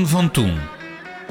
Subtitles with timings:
[0.00, 0.58] Van toen.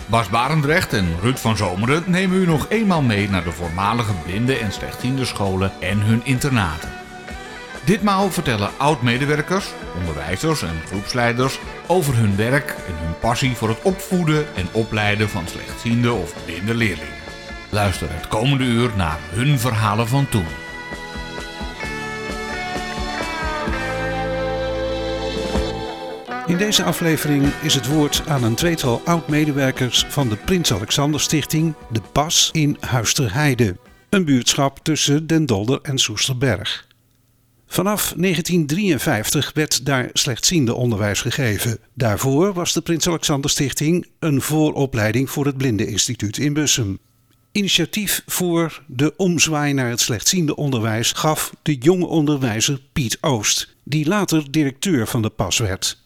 [0.05, 4.57] Bas Barendrecht en Ruud van Zomeren nemen u nog eenmaal mee naar de voormalige blinde
[4.57, 6.89] en slechtziende scholen en hun internaten.
[7.85, 9.65] Ditmaal vertellen oud-medewerkers,
[9.99, 15.47] onderwijzers en groepsleiders over hun werk en hun passie voor het opvoeden en opleiden van
[15.47, 17.19] slechtziende of blinde leerlingen.
[17.69, 20.47] Luister het komende uur naar hun verhalen van toen.
[26.51, 31.73] In deze aflevering is het woord aan een tweetal oud-medewerkers van de Prins Alexander Stichting,
[31.91, 33.77] de PAS in Huisterheide.
[34.09, 36.87] Een buurtschap tussen Den Dolder en Soesterberg.
[37.67, 41.77] Vanaf 1953 werd daar slechtziende onderwijs gegeven.
[41.93, 46.99] Daarvoor was de Prins Alexander Stichting een vooropleiding voor het Blindeninstituut in Bussum.
[47.51, 54.07] Initiatief voor de omzwaai naar het slechtziende onderwijs gaf de jonge onderwijzer Piet Oost, die
[54.07, 55.99] later directeur van de PAS werd.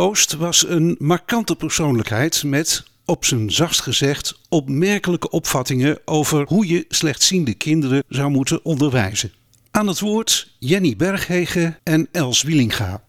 [0.00, 6.84] Oost was een markante persoonlijkheid met, op zijn zachtst gezegd, opmerkelijke opvattingen over hoe je
[6.88, 9.32] slechtziende kinderen zou moeten onderwijzen.
[9.70, 13.02] Aan het woord Jenny Berghegen en Els Wielinga.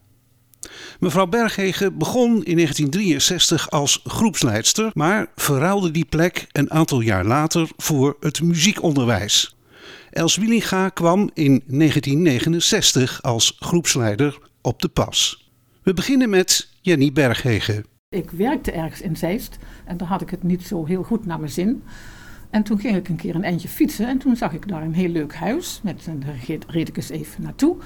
[0.99, 7.69] Mevrouw Berghegen begon in 1963 als groepsleidster, maar verruilde die plek een aantal jaar later
[7.77, 9.55] voor het muziekonderwijs.
[10.09, 15.49] Els Wielinga kwam in 1969 als groepsleider op de pas.
[15.83, 17.85] We beginnen met Jenny Berghegen.
[18.09, 21.39] Ik werkte ergens in Zeist en daar had ik het niet zo heel goed naar
[21.39, 21.83] mijn zin.
[22.49, 24.93] En toen ging ik een keer een eindje fietsen en toen zag ik daar een
[24.93, 25.79] heel leuk huis.
[25.83, 27.77] Met, daar reed ik eens even naartoe.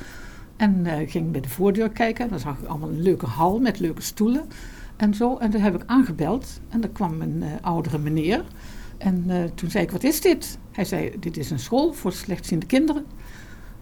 [0.58, 2.30] En uh, ging bij de voordeur kijken.
[2.30, 4.46] Dan zag ik allemaal een leuke hal met leuke stoelen
[4.96, 5.38] en zo.
[5.38, 8.44] En toen heb ik aangebeld en er kwam een uh, oudere meneer.
[8.98, 10.58] En uh, toen zei ik, wat is dit?
[10.72, 13.06] Hij zei, dit is een school voor slechtziende kinderen.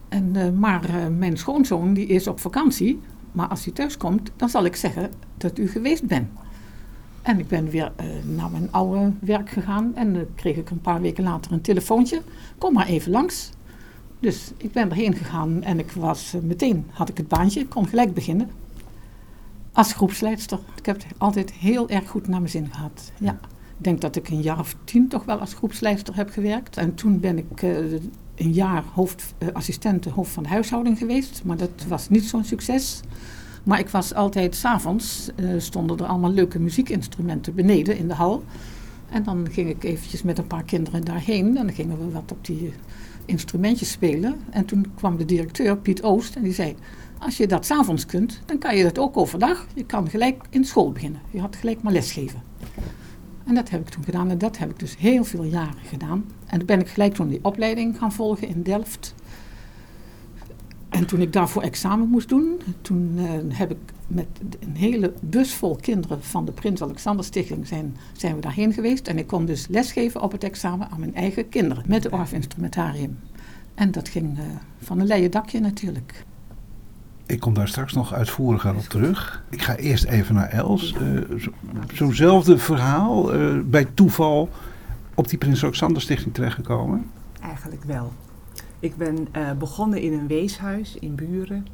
[0.09, 2.99] En, maar mijn schoonzoon die is op vakantie.
[3.33, 6.27] Maar als u thuis komt, dan zal ik zeggen dat u geweest bent.
[7.21, 9.95] En ik ben weer uh, naar mijn oude werk gegaan.
[9.95, 12.21] En dan kreeg ik een paar weken later een telefoontje.
[12.57, 13.49] Kom maar even langs.
[14.19, 17.69] Dus ik ben erheen gegaan en ik was uh, meteen, had ik het baantje, ik
[17.69, 18.49] kon gelijk beginnen.
[19.71, 20.59] Als groepsleidster.
[20.75, 23.11] Ik heb het altijd heel erg goed naar mijn zin gehad.
[23.19, 23.39] Ja.
[23.77, 26.77] Ik denk dat ik een jaar of tien toch wel als groepsleidster heb gewerkt.
[26.77, 27.61] En toen ben ik
[28.35, 31.41] een jaar hoofd, assistent hoofd van huishouding geweest.
[31.45, 33.01] Maar dat was niet zo'n succes.
[33.63, 38.43] Maar ik was altijd, s'avonds uh, stonden er allemaal leuke muziekinstrumenten beneden in de hal.
[39.09, 41.57] En dan ging ik eventjes met een paar kinderen daarheen.
[41.57, 42.73] En dan gingen we wat op die
[43.25, 44.35] instrumentjes spelen.
[44.49, 46.75] En toen kwam de directeur, Piet Oost, en die zei...
[47.19, 49.67] Als je dat s'avonds kunt, dan kan je dat ook overdag.
[49.75, 51.21] Je kan gelijk in school beginnen.
[51.31, 52.41] Je had gelijk maar lesgeven.
[53.43, 54.29] En dat heb ik toen gedaan.
[54.29, 56.25] En dat heb ik dus heel veel jaren gedaan.
[56.45, 59.15] En toen ben ik gelijk toen die opleiding gaan volgen in Delft.
[60.89, 63.77] En toen ik daarvoor examen moest doen, toen uh, heb ik
[64.07, 64.27] met
[64.59, 69.07] een hele bus vol kinderen van de Prins Alexander Stichting zijn, zijn we daarheen geweest.
[69.07, 73.19] En ik kon dus lesgeven op het examen aan mijn eigen kinderen met de Orff-instrumentarium.
[73.75, 74.43] En dat ging uh,
[74.77, 76.25] van een leien dakje natuurlijk.
[77.25, 79.43] Ik kom daar straks nog uitvoeriger op terug.
[79.49, 80.95] Ik ga eerst even naar Els.
[81.01, 81.21] Uh,
[81.93, 83.31] Zo'nzelfde verhaal,
[83.65, 84.49] bij toeval
[85.13, 87.11] op die Prins Alexander Stichting terechtgekomen?
[87.41, 88.13] Eigenlijk wel.
[88.79, 91.67] Ik ben uh, begonnen in een weeshuis in Buren.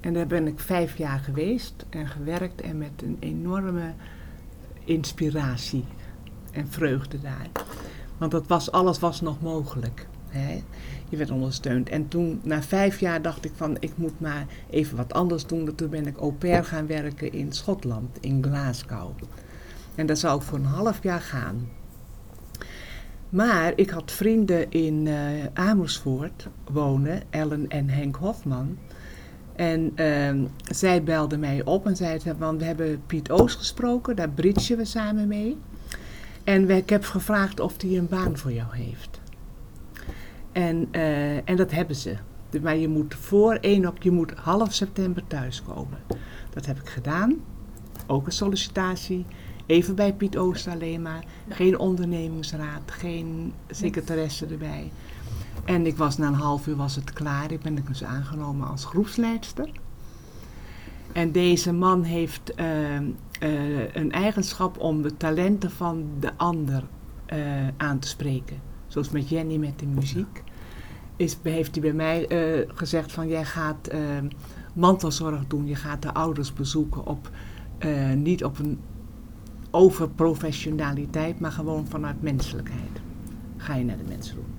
[0.00, 3.92] En daar ben ik vijf jaar geweest en gewerkt en met een enorme
[4.84, 5.84] inspiratie
[6.52, 7.48] en vreugde daar.
[8.18, 10.06] Want dat was, alles was nog mogelijk.
[10.28, 10.62] Hè?
[11.10, 11.88] Je werd ondersteund.
[11.88, 15.74] En toen, na vijf jaar, dacht ik van, ik moet maar even wat anders doen.
[15.74, 19.10] Toen ben ik au pair gaan werken in Schotland, in Glasgow.
[19.94, 21.68] En daar zou ik voor een half jaar gaan.
[23.28, 25.16] Maar ik had vrienden in uh,
[25.52, 28.78] Amersfoort wonen, Ellen en Henk Hofman.
[29.56, 34.30] En uh, zij belden mij op en zeiden, want we hebben Piet Oos gesproken, daar
[34.30, 35.56] bridgen we samen mee.
[36.44, 39.19] En ik heb gevraagd of hij een baan voor jou heeft.
[40.52, 42.16] En, uh, en dat hebben ze.
[42.62, 45.98] Maar je moet voor 1 op, je moet half september thuiskomen.
[46.50, 47.36] Dat heb ik gedaan.
[48.06, 49.26] Ook een sollicitatie.
[49.66, 51.24] Even bij Piet Ooster alleen maar.
[51.48, 54.92] Geen ondernemingsraad, geen secretaresse erbij.
[55.64, 57.52] En ik was na een half uur was het klaar.
[57.52, 59.68] Ik ben dus aangenomen als groepsleidster.
[61.12, 66.84] En deze man heeft uh, uh, een eigenschap om de talenten van de ander
[67.32, 68.69] uh, aan te spreken.
[68.90, 70.42] Zoals met Jenny met de muziek.
[71.16, 72.26] Is, heeft hij bij mij
[72.74, 73.90] gezegd van jij gaat
[74.74, 75.66] mantelzorg doen.
[75.66, 77.30] Je gaat de ouders bezoeken op,
[78.14, 78.78] niet op een
[79.70, 83.00] over professionaliteit, maar gewoon vanuit menselijkheid.
[83.56, 84.54] Ga je naar de mensen doen.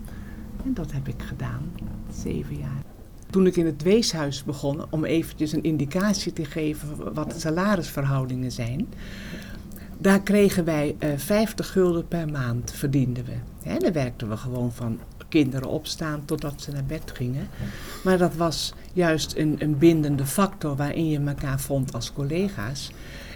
[0.66, 1.72] En dat heb ik gedaan,
[2.12, 2.84] zeven jaar.
[3.30, 8.52] Toen ik in het weeshuis begon, om eventjes een indicatie te geven wat de salarisverhoudingen
[8.52, 8.88] zijn,
[9.98, 13.36] daar kregen wij eh 50 gulden per maand, verdienden we.
[13.64, 15.00] Hè, dan werkten we gewoon van
[15.30, 17.48] kinderen opstaan totdat ze naar bed gingen.
[18.04, 22.92] Maar dat was juist een, een bindende factor waarin je elkaar vond als collega's.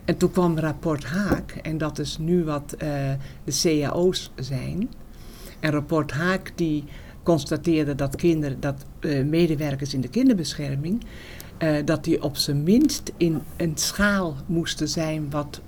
[0.06, 2.90] En toen kwam rapport Haak, en dat is nu wat eh,
[3.44, 4.90] de cao's zijn.
[5.60, 6.84] En rapport Haak die
[7.24, 11.04] constateerde dat, kinderen, dat eh, medewerkers in de kinderbescherming...
[11.58, 15.62] eh, dat die op zijn minst in een schaal moesten zijn wat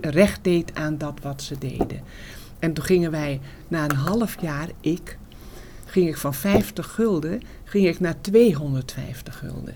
[0.00, 2.00] recht deed aan dat wat ze deden.
[2.60, 5.18] En toen gingen wij na een half jaar, ik,
[5.84, 9.74] ging ik van 50 gulden ging ik naar 250 gulden.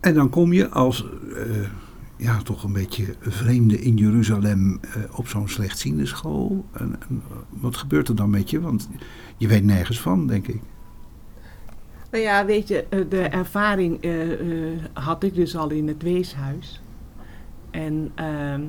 [0.00, 1.06] En dan kom je als,
[1.36, 1.68] eh,
[2.16, 6.64] ja, toch een beetje vreemde in Jeruzalem eh, op zo'n slechtziende school.
[6.72, 8.60] En, en wat gebeurt er dan met je?
[8.60, 8.88] Want
[9.36, 10.60] je weet nergens van, denk ik.
[12.14, 16.02] Nou ja, weet je, eh, de ervaring eh, eh, had ik dus al in het
[16.02, 16.82] weeshuis.
[17.70, 18.62] En, ehm,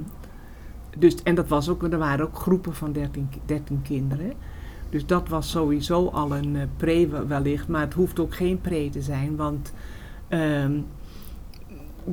[0.98, 4.34] dus, en dat was ook, er waren ook groepen van 13, ki- 13 kinderen.
[4.90, 8.62] Dus dat was sowieso al een eh, pre we- wellicht, maar het hoeft ook geen
[8.62, 9.74] pre te zijn, want
[10.28, 10.72] ehm,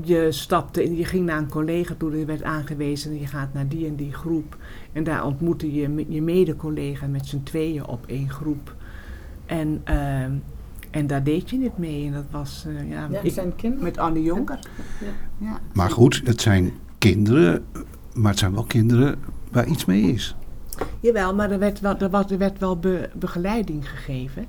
[0.04, 3.68] je stapte in, je ging naar een collega toe, er werd aangewezen, je gaat naar
[3.68, 4.56] die en die groep.
[4.92, 8.74] En daar ontmoette je je mede-collega met z'n tweeën op één groep.
[9.46, 10.30] En, ehm,
[10.90, 12.06] en daar deed je het mee.
[12.06, 13.84] En dat was eh, ja, Ja, ik- zijn kinderen.
[13.84, 14.58] met Anne Jonker.
[15.38, 15.60] Ja.
[15.72, 17.64] Maar goed, het zijn kinderen,
[18.14, 19.18] maar het zijn wel kinderen
[19.50, 20.36] waar iets mee is.
[21.00, 24.46] Jawel, maar er werd wel, er was, er werd wel be- begeleiding gegeven.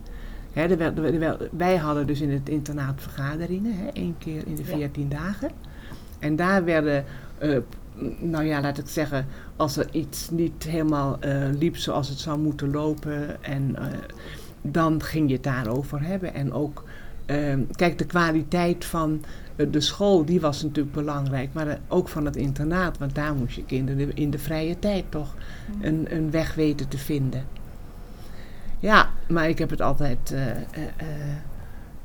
[0.54, 4.42] Hè, er werd, er werd- wij hadden dus in het internaat vergaderingen, hè, één keer
[4.48, 4.76] in de Ja.
[4.76, 5.52] 14 dagen.
[6.20, 7.06] En daar werden,
[7.38, 7.58] eh,
[8.20, 9.26] nou ja, laat ik zeggen,
[9.56, 13.86] als er iets niet helemaal eh, liep zoals het zou moeten lopen, en, eh,
[14.62, 16.34] dan ging je het daarover hebben.
[16.34, 16.84] En ook,
[17.76, 19.24] kijk, de kwaliteit van
[19.56, 23.34] eh, de school, die was natuurlijk belangrijk, maar eh, ook van het internaat, want daar
[23.36, 25.36] moest je kinderen in de vrije tijd toch
[25.82, 27.46] een, een weg weten te vinden.
[28.80, 30.58] Ja, maar ik heb het altijd eh, eh,
[30.98, 31.08] eh,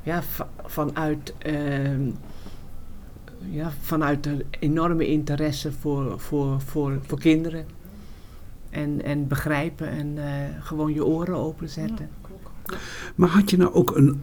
[0.03, 2.09] ja, va- vanuit, ehm,
[3.39, 7.65] ja, vanuit een enorme interesse voor, voor, voor, voor kinderen.
[8.69, 12.09] En, en begrijpen en eh, gewoon je oren openzetten.
[13.15, 14.21] Maar had je nou ook een,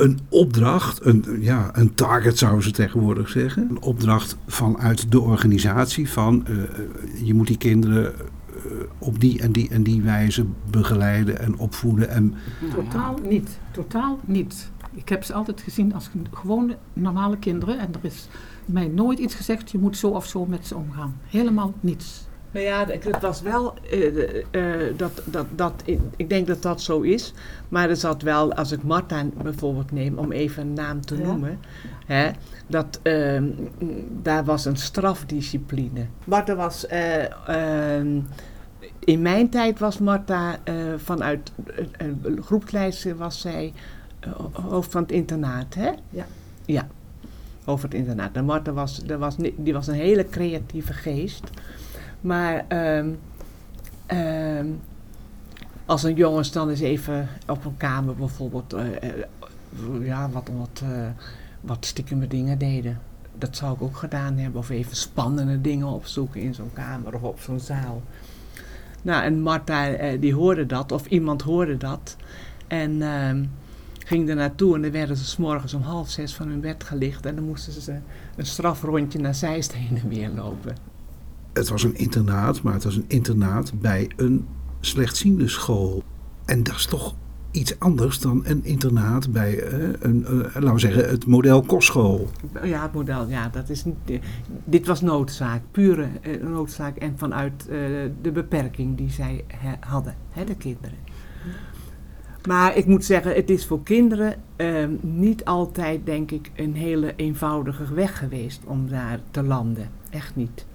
[0.00, 3.66] een opdracht, een, ja, een target zouden ze tegenwoordig zeggen?
[3.70, 6.54] Een opdracht vanuit de organisatie van eh,
[7.26, 8.24] je moet die kinderen eh,
[8.98, 12.08] op die en die en die wijze begeleiden en opvoeden.
[12.08, 12.34] En,
[12.74, 13.58] Totaal niet.
[13.72, 14.70] Totaal niet.
[14.92, 17.78] Ik heb ze altijd gezien als gewone normale kinderen.
[17.78, 18.28] En er is
[18.64, 21.16] mij nooit iets gezegd, je moet zo of zo met ze omgaan.
[21.26, 22.28] Helemaal niets.
[22.52, 25.82] Nou ja, het was wel, eh, eh, dat, dat, dat,
[26.16, 27.32] ik- denk dat dat zo is.
[27.68, 31.22] Maar er zat wel, als ik Marta bijvoorbeeld neem, om even een naam te Ja.
[31.22, 31.58] noemen.
[32.06, 32.30] Hè,
[32.66, 33.44] dat, ehm,
[34.22, 36.06] daar was een strafdiscipline.
[36.24, 38.20] Marta was, eh, ehm,
[38.98, 40.58] in mijn tijd was Marta
[40.96, 41.52] vanuit
[42.40, 43.72] groepsleider was zij
[44.52, 45.90] hoofd van het internaat, hè?
[46.10, 46.26] Ja.
[46.64, 46.86] Ja,
[47.64, 48.30] over het internaat.
[48.36, 49.02] En Marta was,
[49.56, 51.50] die was een hele creatieve geest.
[52.20, 53.08] Maar ehm,
[54.06, 54.66] ehm,
[55.86, 58.86] als een jongens dan eens even op een kamer bijvoorbeeld eh,
[60.00, 61.06] ja, wat, wat, eh,
[61.60, 63.00] wat stiekeme dingen deden.
[63.38, 64.60] Dat zou ik ook gedaan hebben.
[64.60, 68.02] Of even spannende dingen opzoeken in zo'n kamer of op zo'n zaal.
[69.02, 69.88] Nou, en Marta
[70.20, 72.16] die hoorde dat, of iemand hoorde dat.
[72.66, 73.44] En ehm,
[74.06, 76.84] ging er naartoe en dan werden ze 's morgens om half zes van hun bed
[76.84, 77.26] gelicht.
[77.26, 77.96] En dan moesten ze
[78.36, 80.89] een strafrondje naar Zeist heen en weer lopen.
[81.52, 84.46] Het was een internaat, maar het was een internaat bij een
[84.80, 86.02] slechtziende school.
[86.44, 87.14] En dat is toch
[87.50, 92.28] iets anders dan een internaat bij eh, een, eh, laten we zeggen, het model kostschool.
[92.62, 93.96] Ja, het model, ja, dat is niet.
[94.04, 94.20] eh,
[94.64, 96.08] dit was noodzaak, pure
[96.42, 97.64] noodzaak en vanuit
[98.22, 99.44] de beperking die zij
[99.80, 100.98] hadden, hè, de kinderen.
[102.48, 107.12] Maar ik moet zeggen, het is voor kinderen ehm, niet altijd, denk ik, een hele
[107.16, 109.88] eenvoudige weg geweest om daar te landen.
[110.10, 110.66] Echt niet.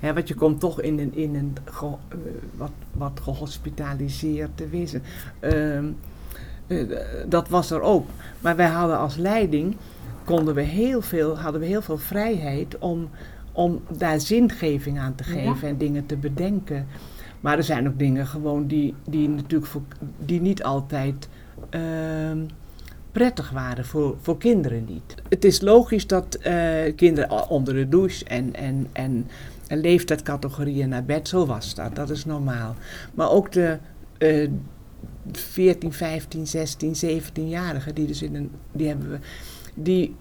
[0.00, 2.16] Hè, want je komt toch in een, in een ge- eh,
[2.56, 5.02] wat, wat gehospitaliseerd wezen.
[5.40, 5.84] Ehm,
[6.66, 6.78] eh,
[7.28, 8.08] dat was er ook.
[8.40, 9.76] Maar wij hadden als leiding
[10.24, 13.08] konden we heel veel, hadden we heel veel vrijheid om,
[13.52, 15.40] om daar zingeving aan te Ja.
[15.52, 16.86] geven en dingen te bedenken.
[17.40, 19.82] Maar er zijn ook dingen gewoon die, die natuurlijk voor,
[20.18, 21.28] die niet altijd
[21.70, 22.38] ehm,
[23.12, 25.14] prettig waren voor, voor kinderen niet.
[25.28, 29.26] Het is logisch dat eh, kinderen onder de douche en, en, en,
[29.70, 32.74] en leeftijdscategorieën naar bed, zo was dat, dat is normaal.
[33.14, 33.78] Maar ook de
[34.18, 34.48] eh
[35.32, 39.18] 14, 15, 16, 17-jarigen, die dus in een, die hebben we,
[39.74, 40.16] die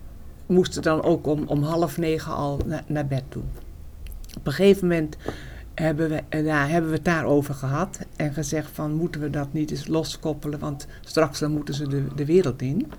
[0.45, 3.43] moesten dan ook om, om half negen al na- naar bed toe.
[4.37, 5.17] Op een gegeven moment
[5.73, 9.53] hebben we, uh, ja, hebben we het daarover gehad en gezegd van moeten we dat
[9.53, 12.91] niet eens loskoppelen, want straks dan moeten ze de, de wereld in.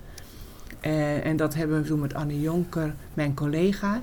[0.85, 4.01] Uh, en dat hebben we toen met Annie Jonker, mijn collega,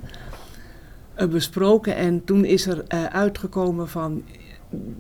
[1.31, 1.97] besproken.
[1.97, 4.23] En toen is er uitgekomen van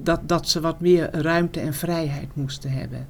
[0.02, 3.06] dat, dat ze wat meer ruimte en vrijheid moesten hebben.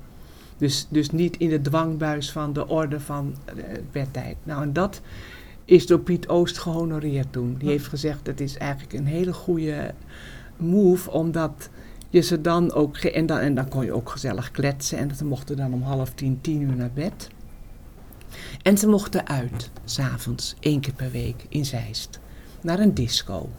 [0.56, 3.34] Dus, dus niet in de dwangbuis van de orde van
[3.92, 4.36] bedtijd.
[4.42, 5.00] Nou, en dat
[5.64, 7.54] is door Piet Oost gehonoreerd toen.
[7.58, 9.94] Die heeft gezegd dat is eigenlijk een hele goede
[10.56, 11.70] move, omdat
[12.08, 12.96] je ze dan ook...
[12.96, 16.10] En dan, en dan kon je ook gezellig kletsen en ze mochten dan om half
[16.14, 17.28] tien, tien uur naar bed.
[18.62, 22.20] En ze mochten uit, s'avonds, één keer per week in Zeist,
[22.68, 23.50] naar een disco.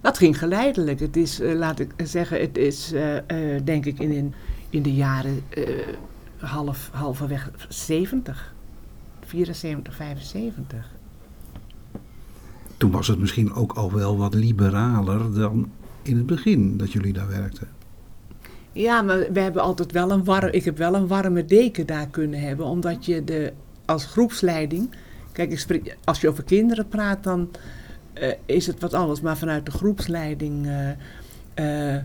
[0.00, 1.00] Dat ging geleidelijk.
[1.00, 3.20] Het is, uh, laat ik zeggen, het is uh, uh,
[3.64, 4.34] denk ik in, in,
[4.70, 5.42] in de jaren
[6.36, 8.54] half, halverwege 70.
[9.26, 10.90] 74, 75.
[12.76, 15.70] Toen was het misschien ook al wel wat liberaler dan
[16.02, 17.68] in het begin dat jullie daar werkten.
[18.72, 22.06] Ja, maar we hebben altijd wel een warm, ik heb wel een warme deken daar
[22.06, 23.52] kunnen hebben, omdat je de,
[23.84, 24.90] als groepsleiding,
[25.32, 25.66] kijk,
[26.04, 27.50] als je over kinderen praat, dan
[28.22, 30.88] uh, is het wat anders, maar vanuit de groepsleiding uh,
[31.94, 32.02] uh,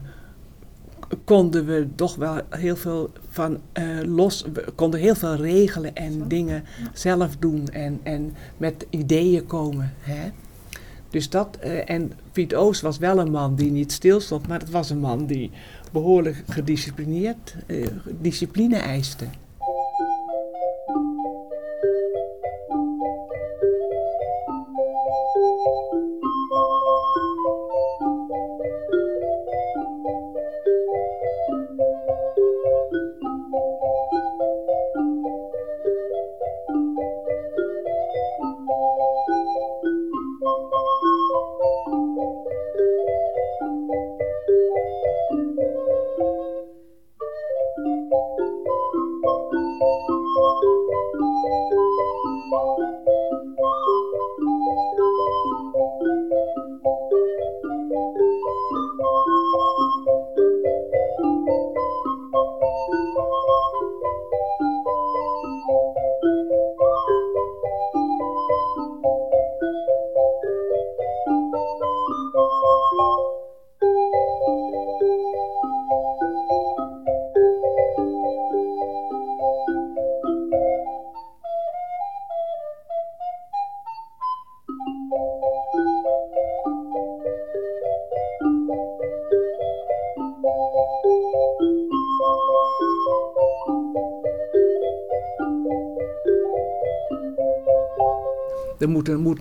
[1.23, 3.59] konden we toch wel heel veel van
[4.05, 6.63] los, we konden heel veel regelen en dingen
[6.93, 9.93] zelf doen en, en met ideeën komen.
[9.99, 10.29] Hè?
[11.09, 14.89] Dus dat, en Piet Oost was wel een man die niet stilstond, maar het was
[14.89, 15.51] een man die
[15.91, 17.55] behoorlijk gedisciplineerd,
[18.21, 19.25] discipline eiste.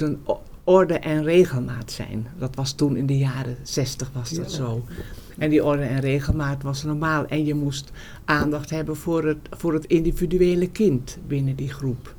[0.01, 2.27] Moet een, orde en regelmaat zijn.
[2.39, 4.85] Dat was toen in de jaren zestig was dat zo.
[5.39, 7.27] En die orde en regelmaat was normaal.
[7.27, 7.91] En je moest
[8.25, 12.15] aandacht hebben voor het, voor het individuele kind binnen die groep.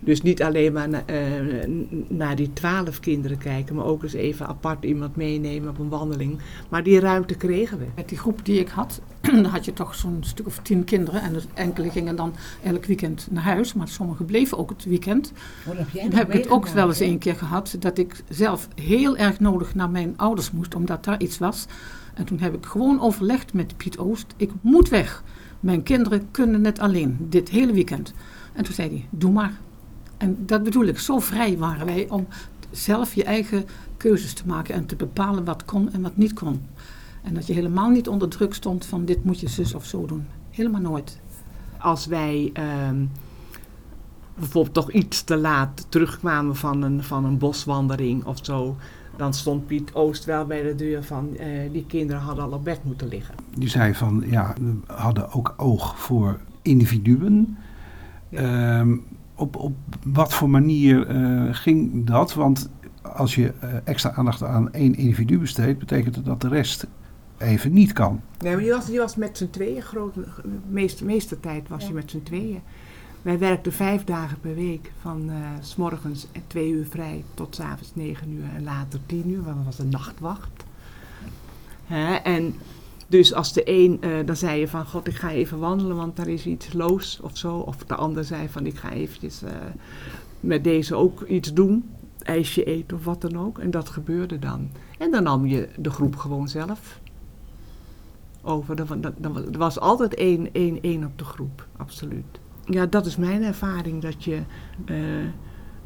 [0.00, 1.68] Dus niet alleen maar na, uh,
[2.08, 6.38] naar die twaalf kinderen kijken, maar ook eens even apart iemand meenemen op een wandeling.
[6.68, 7.84] Maar die ruimte kregen we.
[7.96, 9.00] Met die groep die ik had,
[9.42, 11.22] dan had je toch zo'n stuk of tien kinderen.
[11.22, 15.32] En dus enkele gingen dan elk weekend naar huis, maar sommigen bleven ook het weekend.
[15.64, 18.68] Heb jij Dan heb ik het ook wel eens een keer gehad dat ik zelf
[18.74, 21.66] heel erg nodig naar mijn ouders moest, omdat daar iets was.
[22.14, 25.22] En toen heb ik gewoon overlegd met Piet Oost, ik moet weg.
[25.60, 28.12] Mijn kinderen kunnen het alleen, dit hele weekend.
[28.52, 29.52] En toen zei hij, doe maar.
[30.16, 32.26] En dat bedoel ik, zo vrij waren wij om
[32.70, 33.64] zelf je eigen
[33.96, 36.62] keuzes te maken en te bepalen wat kon en wat niet kon.
[37.22, 40.06] En dat je helemaal niet onder druk stond van dit moet je zus of zo
[40.06, 40.26] doen.
[40.50, 41.20] Helemaal nooit.
[41.78, 42.64] Als wij uh,
[44.34, 48.76] bijvoorbeeld toch iets te laat terugkwamen van een, van een boswandeling of zo,
[49.16, 52.64] dan stond Piet Oost wel bij de deur van uh, die kinderen hadden al op
[52.64, 53.34] bed moeten liggen.
[53.58, 57.56] Je zei van ja, we hadden ook oog voor individuen.
[58.28, 58.78] Ja.
[58.80, 59.72] Um, op, op
[60.04, 62.34] wat voor manier uh, ging dat?
[62.34, 62.68] Want
[63.02, 66.86] als je uh, extra aandacht aan één individu besteedt, betekent dat dat de rest
[67.40, 68.20] even niet kan.
[68.38, 70.22] Nee, maar je was, je was met z'n tweeën, groot, de
[70.68, 71.88] meeste, meeste tijd was ja.
[71.88, 72.60] je met z'n tweeën.
[73.22, 77.60] Wij werkten vijf dagen per week, van uh, s morgens twee uur vrij tot s
[77.60, 80.64] avonds negen uur en later tien uur, want dat was een nachtwacht.
[81.84, 82.14] Hè?
[82.14, 82.54] En
[83.06, 86.16] dus als de een, uh, dan zei je van, god, ik ga even wandelen, want
[86.16, 87.56] daar is iets loos of zo.
[87.56, 89.50] Of de ander zei van, ik ga eventjes uh,
[90.40, 91.90] met deze ook iets doen,
[92.22, 93.58] ijsje eten of wat dan ook.
[93.58, 94.70] En dat gebeurde dan.
[94.98, 96.99] En dan nam je de groep gewoon zelf
[98.42, 98.80] over.
[99.52, 102.40] Er was altijd één, één, één op de groep, absoluut.
[102.64, 104.40] Ja, dat is mijn ervaring, dat je...
[104.86, 104.96] Uh,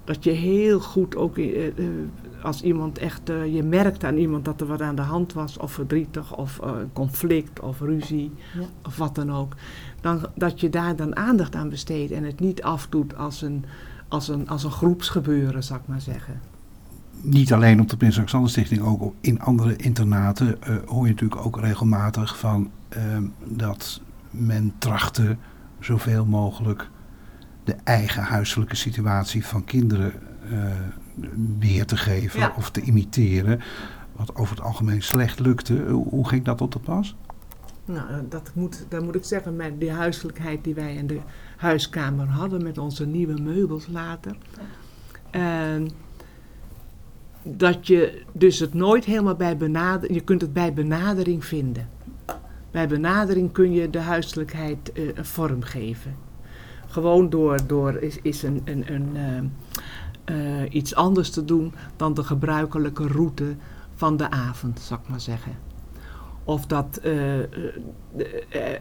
[0.05, 1.89] dat je heel goed ook uh, uh,
[2.43, 5.57] als iemand echt, eh, je merkt aan iemand dat er wat aan de hand was,
[5.57, 8.67] of verdrietig, of eh, conflict, of ruzie, Ja.
[8.83, 9.55] of wat dan ook,
[10.01, 13.65] dan, dat je daar dan aandacht aan besteedt en het niet afdoet als een,
[14.09, 16.41] als een, als een groepsgebeuren, zou ik maar zeggen.
[17.25, 21.13] Niet alleen op de Prins Alexander Stichting, ook op- in andere internaten eh, hoor je
[21.13, 24.01] natuurlijk ook regelmatig van ehm, dat
[24.31, 25.37] men trachtte
[25.81, 26.89] zoveel mogelijk
[27.65, 30.13] de eigen huiselijke situatie van kinderen
[30.51, 30.63] eh,
[31.59, 32.53] weer te geven Ja.
[32.57, 33.61] of te imiteren.
[34.17, 35.83] Wat over het algemeen slecht lukte.
[35.91, 37.17] Hoe, ging dat op de pas?
[37.85, 41.21] Nou, eh, dat moet, dat moet ik zeggen, met die huiselijkheid die wij in de
[41.57, 44.37] huiskamer hadden, met onze nieuwe meubels later.
[45.31, 45.89] En
[47.45, 51.89] dat je dus het nooit helemaal bij benadering, je kunt het bij benadering vinden.
[52.71, 56.17] Bij benadering kun je de huiselijkheid eh, een vorm geven.
[56.87, 59.17] Gewoon door, door is, is een, een, een,
[60.25, 63.55] eh, eh, iets anders te doen dan de gebruikelijke route
[63.95, 65.53] van de avond, zou ik maar zeggen.
[66.45, 67.01] Of dat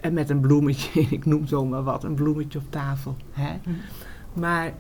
[0.01, 3.15] en met een bloemetje, ik noem zomaar wat, een bloemetje op tafel.
[3.31, 3.59] Hè?
[4.33, 4.73] Maar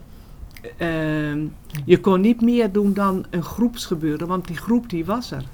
[0.77, 1.47] ehm,
[1.85, 5.45] je kon niet meer doen dan een groepsgebeuren, want die groep die was er.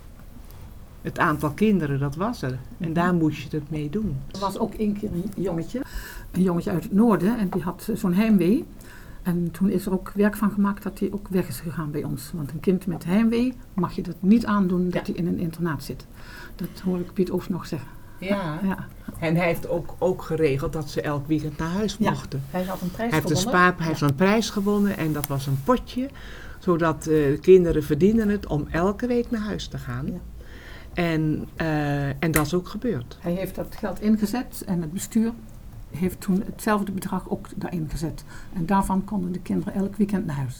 [1.01, 2.59] Het aantal kinderen, dat was er.
[2.77, 4.17] En daar moest je het mee doen.
[4.31, 5.81] Er was ook één keer een jongetje,
[6.31, 8.65] een jongetje uit het noorden, en die had eh, zo'n heimwee.
[9.23, 12.03] En toen is er ook werk van gemaakt dat hij ook weg is gegaan bij
[12.03, 12.31] ons.
[12.33, 15.83] Want een kind met heimwee mag je dat niet aandoen dat hij in een internaat
[15.83, 16.05] zit.
[16.55, 17.98] Dat hoor ik Piet Oost nog zeggen.
[18.19, 18.59] Ja.
[18.63, 18.87] Ja.
[19.19, 22.09] En hij heeft ook, ook geregeld dat ze elk weekend naar huis Ja.
[22.09, 22.43] mochten.
[22.49, 23.61] Hij had een prijs Hij heeft, een gewonnen.
[23.69, 26.09] spa, hij heeft een prijs gewonnen en dat was een potje.
[26.59, 30.05] Zodat eh, de kinderen verdienen het om elke week naar huis te gaan.
[30.05, 30.19] Ja.
[30.93, 33.17] En, eh, en dat is ook gebeurd.
[33.19, 35.31] Hij heeft dat geld ingezet en het bestuur
[35.91, 38.23] heeft toen hetzelfde bedrag ook daarin gezet.
[38.53, 40.57] En daarvan konden de kinderen elk weekend naar huis.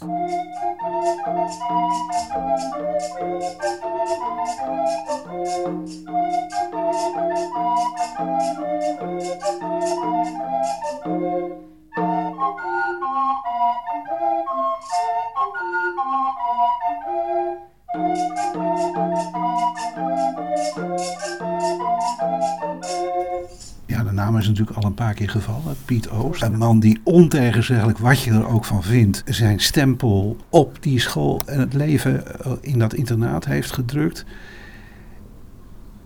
[23.89, 25.75] Ja, de naam is natuurlijk al een paar keer gevallen.
[25.85, 26.41] Piet Oost.
[26.41, 31.41] Een man die ontegenzeggelijk, wat je er ook van vindt, zijn stempel op die school
[31.45, 34.25] en het leven eh, in dat internaat heeft gedrukt.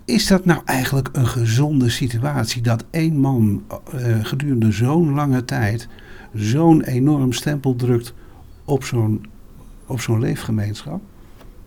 [0.04, 5.88] Is dat nou eigenlijk een gezonde situatie dat één man eh, gedurende zo'n lange tijd
[6.34, 8.14] zo'n enorm stempel drukt
[8.64, 9.26] op zo'n,
[9.86, 11.00] op zo'n leefgemeenschap?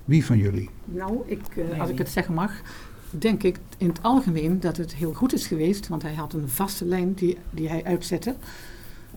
[0.05, 0.69] Wie van jullie?
[0.85, 1.81] Nou, ik, eh, Nee.
[1.81, 2.51] als ik het zeggen mag,
[3.09, 5.87] denk ik in het algemeen dat het heel goed is geweest.
[5.87, 8.35] Want hij had een vaste lijn die, die hij uitzette.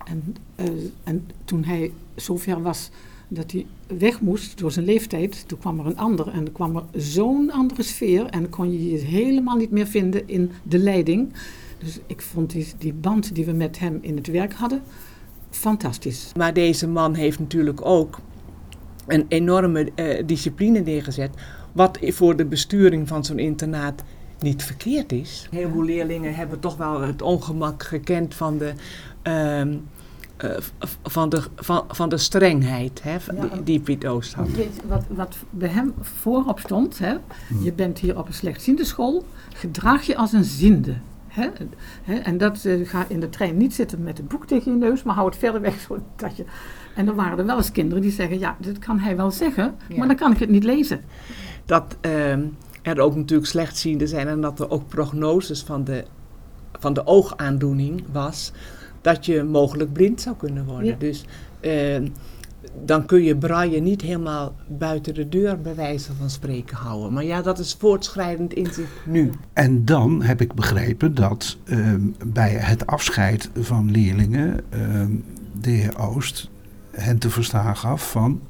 [0.05, 0.66] En, eh,
[1.05, 2.90] en toen hij zover was
[3.29, 3.66] dat hij
[3.98, 6.29] weg moest door zijn leeftijd, toen kwam er een ander.
[6.29, 10.50] En kwam er zo'n andere sfeer en kon je je helemaal niet meer vinden in
[10.62, 11.33] de leiding.
[11.79, 14.83] Dus ik vond die, die band die we met hem in het werk hadden,
[15.50, 16.33] fantastisch.
[16.37, 18.20] Maar deze man heeft natuurlijk ook
[19.07, 21.31] een enorme eh, discipline neergezet.
[21.72, 24.02] Wat voor de besturing van zo'n internaat
[24.38, 25.48] niet verkeerd is.
[25.50, 28.72] Heel veel leerlingen hebben toch wel het ongemak gekend van de,
[29.22, 29.76] ehm,
[30.37, 30.50] eh,
[31.02, 33.18] van de, van, van de strengheid hè, Ja.
[33.52, 34.50] die, die Piet Oost had.
[34.50, 37.14] Weet wat, wat bij hem voorop stond, hè?
[37.62, 40.94] je bent hier op een slechtziende school, gedraag je als een ziende.
[41.28, 41.48] Hè?
[42.02, 42.14] Hè?
[42.14, 45.02] En dat eh, ga in de trein niet zitten met het boek tegen je neus,
[45.02, 45.80] maar hou het verder weg.
[45.88, 46.44] Zodat je...
[46.94, 49.74] En dan waren er wel eens kinderen die zeggen, ja, dat kan hij wel zeggen,
[49.88, 49.96] Ja.
[49.96, 51.00] maar dan kan ik het niet lezen.
[51.70, 52.44] Dat ehm,
[52.83, 56.04] er ook natuurlijk slechtzienden zijn en dat er ook prognoses van de,
[56.78, 58.52] van de oogaandoening was
[59.00, 60.87] dat je mogelijk blind zou kunnen worden.
[60.87, 60.96] Ja.
[60.98, 61.24] Dus
[61.61, 62.09] ehm,
[62.85, 67.12] dan kun je braille niet helemaal buiten de deur bij wijze van spreken houden.
[67.12, 69.33] Maar ja, dat is voortschrijdend inzicht nu.
[69.52, 75.11] En dan heb ik begrepen dat ehm, bij het afscheid van leerlingen ehm,
[75.61, 76.50] de heer Oost
[76.90, 78.40] hen te verstaan gaf van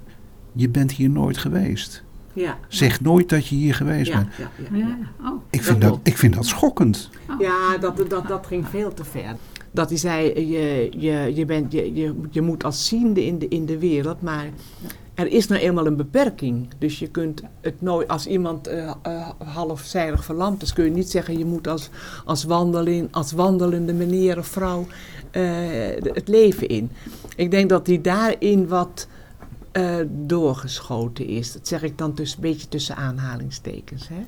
[0.52, 2.04] je bent hier nooit geweest.
[2.32, 4.34] Ja, Zeg nooit dat je hier geweest ja, bent.
[4.36, 4.96] ja, ja, Ja, ja.
[5.20, 5.28] ja.
[5.30, 5.42] Oh.
[5.50, 7.10] Ik vind Dat dat, ik vind dat schokkend.
[7.38, 9.36] Ja, dat, dat, dat ging veel te ver.
[9.70, 13.48] Dat hij zei, je, je, je, bent, je, je, je moet als ziende in de,
[13.48, 14.48] in de wereld, maar
[15.14, 16.68] er is nou eenmaal een beperking.
[16.78, 21.10] Dus je kunt het nooit, als iemand eh eh, halfzijdig verlamd is, kun je niet
[21.10, 21.90] zeggen, je moet als,
[22.24, 24.86] als, wandeling, als wandelende meneer of vrouw
[25.30, 25.42] eh,
[26.02, 26.90] het leven in.
[27.36, 29.06] Ik denk dat hij daarin wat
[29.72, 31.52] eh, doorgeschoten is.
[31.52, 34.08] Dat zeg ik dan tussen, een beetje tussen aanhalingstekens.
[34.08, 34.22] Hè?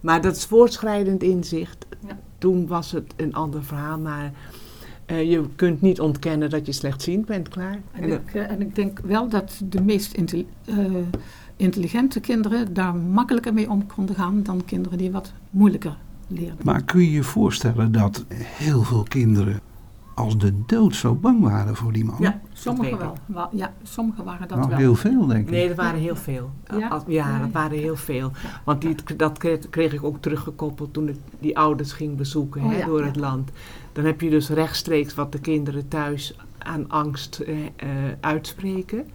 [0.00, 1.86] Maar dat is voortschrijdend inzicht.
[2.06, 2.18] Ja.
[2.38, 4.32] Toen was het een ander verhaal, maar
[5.08, 7.80] Eh, je kunt niet ontkennen dat je slechtziend bent, klaar.
[7.92, 10.76] En, ik, eh, en ik denk wel dat de meest intelli- eh,
[11.56, 15.96] intelligente kinderen daar makkelijker mee om konden gaan dan kinderen die wat moeilijker
[16.26, 16.56] leerden.
[16.64, 19.60] Maar kun je je voorstellen dat heel veel kinderen
[20.18, 22.16] als de dood zo bang waren voor die man?
[22.18, 23.48] Ja, sommigen wel.
[23.52, 24.78] Ja, sommigen waren dat nou, wel.
[24.78, 25.50] heel veel denk ik.
[25.50, 26.50] Nee, dat waren heel veel.
[26.78, 27.02] Ja?
[27.06, 28.30] Ja, dat waren heel veel.
[28.64, 29.38] Want die, dat
[29.70, 33.16] kreeg, ik ook teruggekoppeld toen ik die ouders ging bezoeken Oh hè, ja, door het
[33.16, 33.50] land.
[33.92, 37.88] Dan heb je dus rechtstreeks wat de kinderen thuis aan angst eh, eh,
[38.20, 39.06] uitspreken.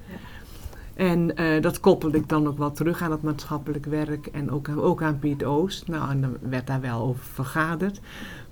[0.93, 4.69] En eh, dat koppelde ik dan ook wel terug aan het maatschappelijk werk en ook,
[4.77, 5.87] ook aan Piet Oost.
[5.87, 7.99] Nou, en dan werd daar wel over vergaderd.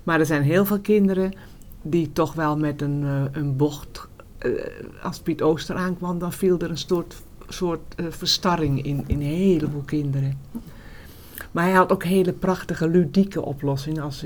[0.02, 1.32] Maar er zijn heel veel kinderen
[1.82, 4.08] die toch wel met een, eh, een bocht...
[4.38, 4.50] eh,
[5.02, 9.20] als Piet Oost eraan kwam, dan viel er een soort, soort eh, verstarring in, in
[9.20, 10.38] een heleboel kinderen.
[11.50, 14.02] Maar hij had ook hele prachtige, ludieke oplossingen.
[14.02, 14.24] Als,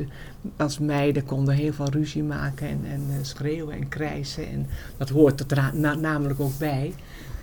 [0.57, 4.49] als meiden konden heel veel ruzie maken en, en schreeuwen en krijsen.
[4.49, 4.67] En
[4.97, 6.93] dat hoort er namelijk ook bij.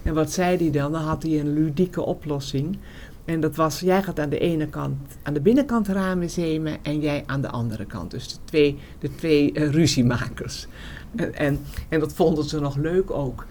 [0.04, 0.92] En wat zei hij dan?
[0.92, 2.78] Dan had hij een ludieke oplossing.
[3.26, 7.00] En dat was, jij gaat aan de ene kant, aan de binnenkant ramen zemen en
[7.00, 8.12] jij aan de andere kant.
[8.12, 10.68] Dus de twee, de twee eh, ruziemakers.
[11.16, 11.60] En, en,
[11.90, 13.46] en dat vonden ze nog leuk ook.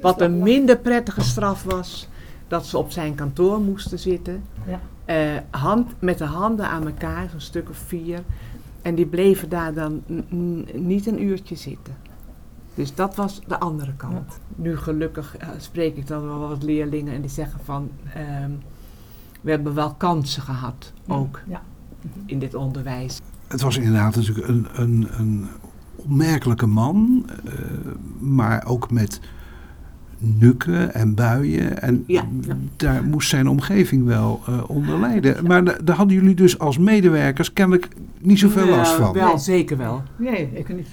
[0.00, 2.08] Wat een minder prettige straf was,
[2.48, 4.42] dat ze op zijn kantoor moesten zitten.
[4.66, 4.80] Ja.
[5.04, 8.22] Eh, hand, met de handen aan elkaar, zo'n stuk of vier.
[8.82, 10.02] En die bleven daar dan
[10.72, 11.96] niet een uurtje zitten.
[12.74, 14.38] Dus dat was de andere kant.
[14.56, 17.90] Nu gelukkig eh, spreek ik dan wel wat leerlingen en die zeggen van...
[18.14, 18.50] ehm,
[19.44, 21.62] we hebben wel kansen gehad, ook Ja.
[22.26, 23.20] in dit onderwijs.
[23.48, 25.46] Het was inderdaad natuurlijk een, een, een
[25.96, 27.52] opmerkelijke man, eh,
[28.18, 29.20] maar ook met
[30.18, 31.82] nukken en buien.
[31.82, 32.24] En Ja.
[32.76, 35.46] daar moest zijn omgeving wel eh, onder lijden.
[35.46, 37.88] Maar da- daar hadden jullie dus als medewerkers kennelijk
[38.20, 39.12] niet zoveel last van.
[39.12, 40.02] Wel, zeker wel.
[40.16, 40.88] Nee, ik niet.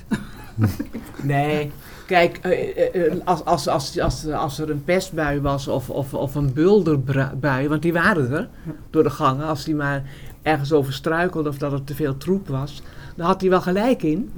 [1.24, 1.72] Nee,
[2.12, 6.14] kijk, eh, eh, eh, als, als, als, als, als er een pestbui was of, of,
[6.14, 8.50] of een bulderbui, want die waren er
[8.90, 10.04] door de gangen, als die maar
[10.42, 12.82] ergens over struikelde of dat er te veel troep was,
[13.16, 14.32] dan had hij wel gelijk in.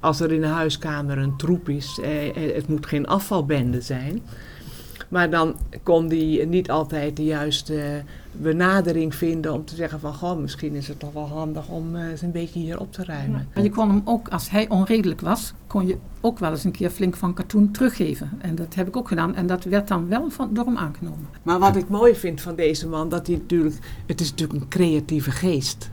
[0.00, 4.22] Als er in de huiskamer een troep is, eh, het moet geen afvalbende zijn.
[5.14, 10.38] Maar dan kon hij niet altijd de juiste benadering vinden om te zeggen van, goh,
[10.38, 13.48] misschien is het toch wel handig om eh, eens een beetje hier op te ruimen.
[13.54, 16.70] Maar je kon hem ook, als hij onredelijk was, kon je ook wel eens een
[16.70, 18.30] keer flink van katoen teruggeven.
[18.38, 19.34] En dat heb ik ook gedaan.
[19.34, 21.28] En dat werd dan wel van, door hem aangenomen.
[21.42, 24.68] Maar wat ik mooi vind van deze man, dat hij natuurlijk, het is natuurlijk een
[24.68, 25.90] creatieve geest.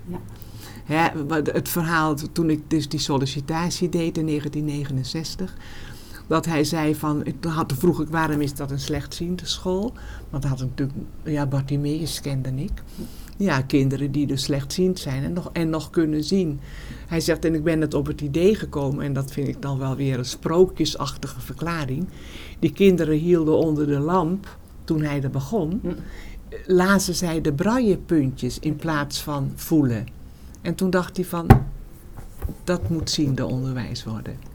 [0.86, 1.13] Ja.
[1.43, 5.55] Het verhaal toen ik dus die sollicitatie deed in 1969,
[6.32, 9.94] dat hij zei van, ik had, toen vroeg ik waarom is dat een slechtziende school?
[10.30, 12.72] Want hij had natuurlijk, ja, Bartimeus kende ik.
[13.38, 16.60] Ja, kinderen die dus slechtziend zijn en nog, en nog kunnen zien.
[17.08, 19.78] Hij zegt, en ik ben het op het idee gekomen, en dat vind ik dan
[19.78, 22.08] wel weer een sprookjesachtige verklaring.
[22.60, 25.94] Die kinderen hielden onder de lamp, toen hij er begon, Hm.
[26.65, 30.08] lazen zij de braillepuntjes in plaats van voelen.
[30.62, 31.48] En toen dacht hij van,
[32.63, 34.52] dat moet ziende onderwijs worden.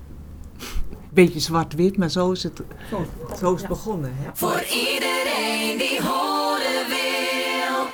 [1.17, 3.07] Beetje zwart-wit, maar zo is het, Zo.
[3.41, 3.69] zo is het Ja.
[3.69, 4.13] begonnen.
[4.15, 4.31] Hè?
[4.35, 7.87] Voor iedereen die horen wil.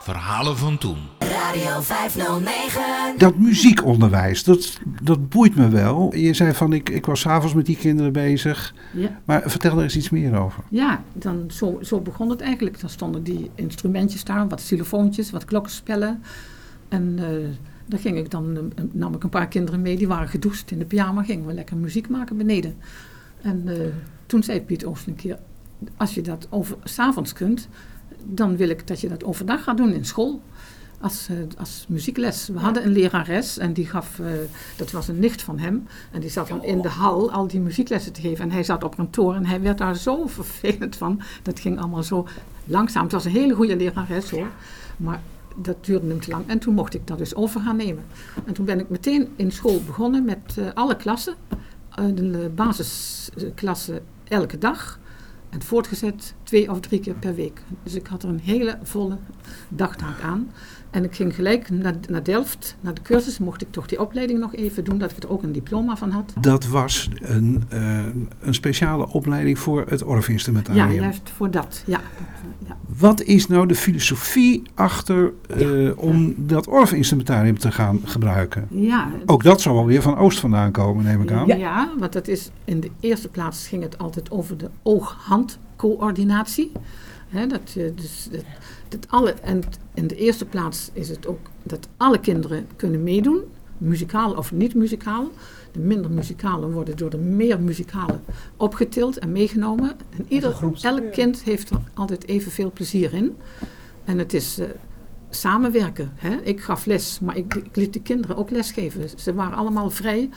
[0.00, 0.98] Verhalen van toen.
[1.18, 2.82] Radio 509.
[3.18, 6.14] Dat muziekonderwijs, dat, dat boeit me wel.
[6.16, 8.74] Je zei van, ik, ik was s'avonds met die kinderen bezig.
[8.92, 10.62] Ja, Maar vertel er eens iets meer over.
[10.68, 12.80] ja dan, zo, zo begon het eigenlijk.
[12.80, 16.22] Dan stonden die instrumentjes daar, wat xylofoontjes, wat klokkenspellen.
[16.88, 17.48] En eh
[17.90, 20.78] daar ging ik dan, eh, nam ik een paar kinderen mee, die waren gedoucht in
[20.78, 22.76] de pyjama, gingen we lekker muziek maken beneden.
[23.40, 23.86] En eh,
[24.26, 25.38] toen zei Piet Oost een keer,
[25.96, 27.68] als je dat over, s'avonds kunt,
[28.24, 30.42] dan wil ik dat je dat overdag gaat doen in school.
[31.00, 32.48] Als, eh, als muziekles.
[32.48, 34.20] We hadden een lerares en die gaf,
[34.76, 35.86] dat was een nicht van hem.
[36.10, 38.44] En die zat dan in de hal al die muzieklessen te geven.
[38.44, 41.20] En hij zat op een toren en hij werd daar zo vervelend van.
[41.42, 42.26] Dat ging allemaal zo
[42.64, 43.02] langzaam.
[43.02, 44.48] Het was een hele goede lerares hoor.
[44.96, 45.20] Maar
[45.56, 46.48] dat duurde hem lang.
[46.48, 48.04] En toen mocht ik dat dus over gaan nemen.
[48.44, 51.34] En toen ben ik meteen in school begonnen met eh, alle klassen.
[51.90, 54.98] Eh, de basisklasse elke dag.
[55.48, 57.62] En voortgezet twee of drie keer per week.
[57.82, 59.18] Dus ik had er een hele volle
[59.68, 60.50] dagtaak aan.
[60.90, 63.38] En ik ging gelijk naar, naar Delft, naar de cursus.
[63.38, 66.10] Mocht ik toch die opleiding nog even doen, dat ik er ook een diploma van
[66.10, 66.32] had.
[66.40, 67.98] Dat was een, eh,
[68.40, 71.00] een speciale opleiding voor het Ja, Orff-instrumentarium.
[71.00, 71.82] juist voor dat.
[71.86, 72.00] Ja,
[72.66, 72.76] ja.
[72.98, 78.66] Wat is nou de filosofie achter eh, om dat Orff-instrumentarium te gaan gebruiken?
[78.70, 81.46] ja Ook dat zal wel weer van Oost vandaan komen, neem ik aan.
[81.46, 81.90] Ja.
[81.98, 86.72] want dat is in de eerste plaats ging het altijd over de oog-hand-coördinatie.
[87.28, 88.44] Hè, dat, je dus, dat,
[88.90, 89.62] dat alle, en
[89.94, 93.42] in de eerste plaats is het ook dat alle kinderen kunnen meedoen,
[93.78, 95.30] muzikaal of niet muzikaal.
[95.72, 98.18] De minder muzikale worden door de meer muzikale
[98.56, 99.92] opgetild en meegenomen.
[100.16, 103.36] En ieder, elk kind heeft er altijd evenveel plezier in.
[104.04, 104.66] En het is eh,
[105.30, 106.12] samenwerken.
[106.14, 106.36] Hè?
[106.36, 109.08] Ik gaf les, maar ik, ik liet de kinderen ook lesgeven.
[109.16, 110.28] Ze waren allemaal vrij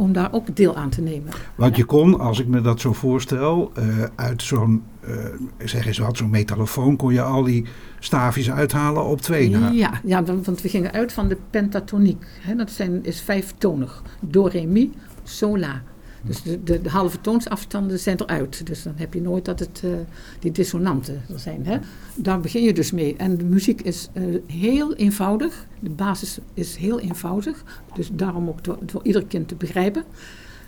[0.00, 1.32] om daar ook deel aan te nemen.
[1.54, 3.84] Want je kon, als ik me dat zo voorstel, eh,
[4.14, 5.14] uit zo'n, eh,
[5.58, 7.66] zeg eens wat, zo'n metalofoon kon je al die
[7.98, 9.70] staafjes uithalen op twee na.
[9.70, 12.24] Ja, ja, want want we gingen uit van de pentatoniek.
[12.40, 12.54] Hè?
[12.54, 14.02] Dat zijn, is vijftonig.
[14.20, 15.82] Do, re, mi, sol, la.
[16.22, 18.66] Dus de, de, halve toonsafstanden zijn eruit.
[18.66, 19.90] Dus dan heb je nooit dat het eh,
[20.38, 21.66] die dissonanten zijn.
[21.66, 21.78] Hè?
[22.14, 23.16] Daar begin je dus mee.
[23.16, 25.66] En de muziek is eh, heel eenvoudig.
[25.80, 27.64] De basis is heel eenvoudig.
[27.94, 30.04] Dus daarom ook door ieder kind te begrijpen.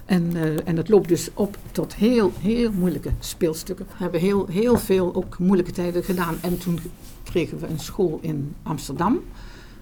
[0.05, 3.87] En, eh, en het loopt dus op tot heel, heel moeilijke speelstukken.
[3.87, 6.35] We hebben heel, heel veel ook moeilijke tijden gedaan.
[6.41, 6.79] En toen
[7.23, 9.21] kregen we een school in Amsterdam.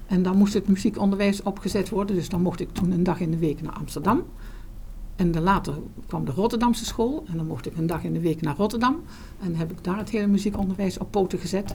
[0.07, 2.17] En dan moest het muziekonderwijs opgezet worden.
[2.17, 4.23] Dus dan mocht ik toen een dag in de week naar Amsterdam.
[5.21, 5.75] En later
[6.07, 7.25] kwam de Rotterdamse school.
[7.27, 8.97] En dan mocht ik een dag in de week naar Rotterdam.
[9.41, 11.75] En heb ik daar het hele muziekonderwijs op poten gezet.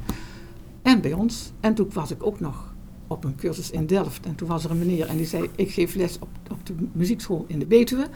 [0.81, 1.51] En bij ons.
[1.59, 2.73] En toen was ik ook nog
[3.07, 4.25] op een cursus in Delft.
[4.25, 6.73] En toen was er een meneer en die zei: Ik geef les op, op de
[6.91, 8.07] muziekschool in de Betuwe.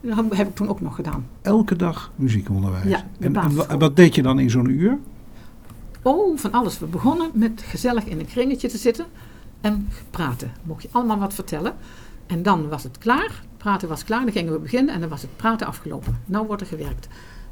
[0.00, 1.26] En dat heb ik toen ook nog gedaan.
[1.42, 2.88] Elke dag muziekonderwijs.
[2.88, 4.98] Ja, en wat deed je dan in zo'n uur?
[6.02, 6.78] Oh, van alles.
[6.78, 9.06] We begonnen met gezellig in een kringetje te zitten
[9.60, 10.52] en praten.
[10.62, 11.74] Mocht je allemaal wat vertellen.
[12.26, 13.42] En dan was het klaar.
[13.64, 14.20] Praten was klaar.
[14.20, 16.20] Dan gingen we beginnen en dan was het praten afgelopen.
[16.24, 17.08] Nou wordt er gewerkt.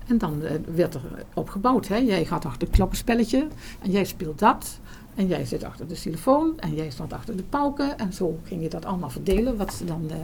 [0.06, 1.00] En dan eh, werd er
[1.34, 1.88] opgebouwd.
[1.88, 1.96] Hè.
[1.96, 3.48] Jij gaat achter het klokkenspelletje
[3.80, 4.80] en jij speelt dat.
[5.14, 7.98] En jij zit achter de telefoon en jij stond achter de pauken.
[7.98, 10.16] En zo ging je dat allemaal verdelen, wat ze dan eh,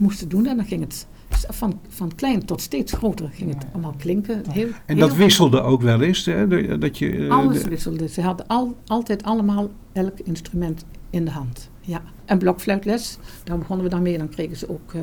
[0.00, 0.46] moesten doen.
[0.46, 1.06] En dan ging het
[1.48, 4.42] van, van klein tot steeds groter ging het allemaal klinken.
[4.50, 6.48] Heel, En heel dat wisselde ook wel eens, hè?
[6.48, 8.08] de- Dat je, eh, alles de- wisselde.
[8.08, 11.70] Ze hadden al, altijd allemaal elk instrument in de hand.
[11.80, 12.02] Ja.
[12.24, 14.18] En blokfluitles, daar begonnen we dan mee.
[14.18, 15.00] Dan, kregen ze ook, eh,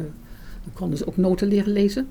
[0.64, 2.08] dan konden ze ook noten leren lezen.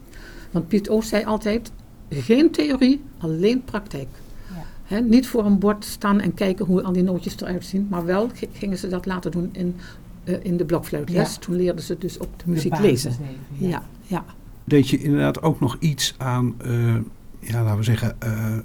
[0.51, 1.73] Want Piet Oost zei altijd,
[2.11, 4.09] geen theorie, alleen praktijk.
[4.55, 4.63] Ja.
[4.85, 7.87] Hè, niet voor een bord staan en kijken hoe al die nootjes eruit zien.
[7.91, 9.77] Maar wel gingen ze dat laten doen in,
[10.27, 11.33] eh, in de blokfluitles.
[11.35, 11.41] Ja.
[11.41, 13.11] Toen leerden ze dus ook de muziek De lezen.
[13.11, 14.25] even, Ja, ja.
[14.65, 16.95] deed je inderdaad ook nog iets aan, eh,
[17.41, 18.57] ja, laten we zeggen, eh,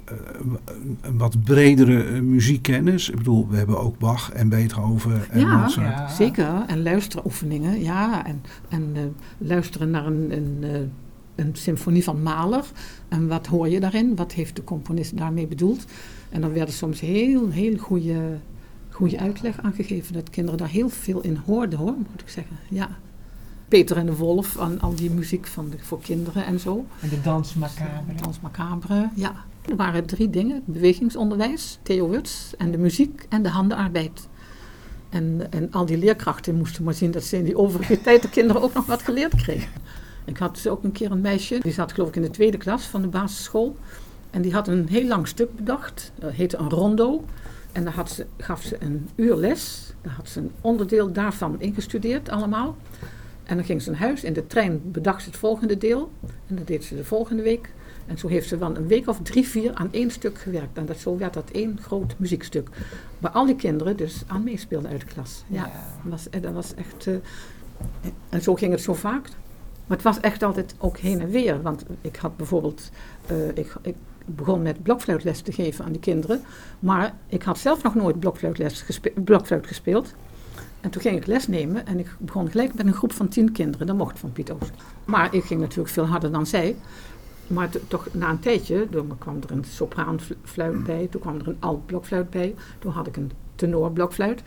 [1.02, 3.08] een- wat bredere muziekkennis.
[3.10, 5.56] Ik bedoel, we hebben ook Bach en Beethoven en Ja.
[5.60, 5.96] Mozart.
[5.98, 6.08] Ja.
[6.08, 8.26] Zeker, en luisteroefeningen, ja.
[8.26, 9.02] En, en eh,
[9.38, 10.80] luisteren naar een, een, eh,
[11.44, 12.64] een symfonie van Mahler.
[13.08, 14.16] En wat hoor je daarin?
[14.16, 15.84] Wat heeft de componist daarmee bedoeld?
[16.30, 18.20] En dan werd er soms heel, heel goede,
[19.02, 20.12] goede uitleg aangegeven.
[20.12, 22.56] Dat kinderen daar heel veel in hoorden, hoor, moet ik zeggen.
[22.68, 22.88] Ja.
[23.68, 26.84] Peter en de Wolf, en al die muziek van de, voor kinderen en zo.
[27.00, 28.14] En de dans macabre.
[28.22, 29.34] Dans macabre, ja.
[29.68, 30.62] Er waren drie dingen.
[30.64, 34.28] Bewegingsonderwijs, Theo Wuts, en de muziek en de handenarbeid.
[35.08, 38.30] En, en al die leerkrachten moesten maar zien dat ze in die overige tijd de
[38.30, 39.70] kinderen ook nog wat geleerd kregen.
[40.24, 42.58] Ik had dus ook een keer een meisje, die zat geloof ik in de tweede
[42.58, 43.76] klas van de basisschool.
[44.30, 47.24] En die had een heel lang stuk bedacht, dat heette een rondo.
[47.72, 49.92] En daar had ze, gaf ze een uur les.
[50.00, 52.76] Daar had ze een onderdeel daarvan ingestudeerd allemaal.
[53.44, 54.24] En dan ging ze naar huis.
[54.24, 56.10] In de trein bedacht ze het volgende deel.
[56.46, 57.72] En dat deed ze de volgende week.
[58.06, 60.78] En zo heeft ze dan een week of drie, vier aan één stuk gewerkt.
[60.78, 62.68] En dat, zo werd dat één groot muziekstuk.
[63.18, 65.44] Waar al die kinderen dus aan meespeelden uit de klas.
[65.46, 65.72] Ja, Dat,
[66.10, 67.06] was, eh, dat was echt...
[67.06, 67.14] eh,
[68.28, 69.28] en zo ging het zo vaak.
[69.86, 71.62] Maar het was echt altijd ook heen en weer.
[71.62, 72.90] Want ik had bijvoorbeeld...
[73.26, 73.94] eh, ik, ik
[74.26, 76.40] begon met blokfluitles te geven aan die kinderen.
[76.78, 80.14] Maar ik had zelf nog nooit blokfluitles gespe- blokfluit gespeeld.
[80.80, 83.52] En toen ging ik les nemen en ik begon gelijk met een groep van tien
[83.52, 83.86] kinderen.
[83.86, 84.72] Dat mocht van Piet Oost.
[85.04, 86.76] Maar ik ging natuurlijk veel harder dan zij.
[87.46, 91.48] Maar to- toch na een tijdje, toen kwam er een sopraanfluit bij, toen kwam er
[91.48, 94.42] een alt-blokfluit bij, toen had ik een tenorblokfluit.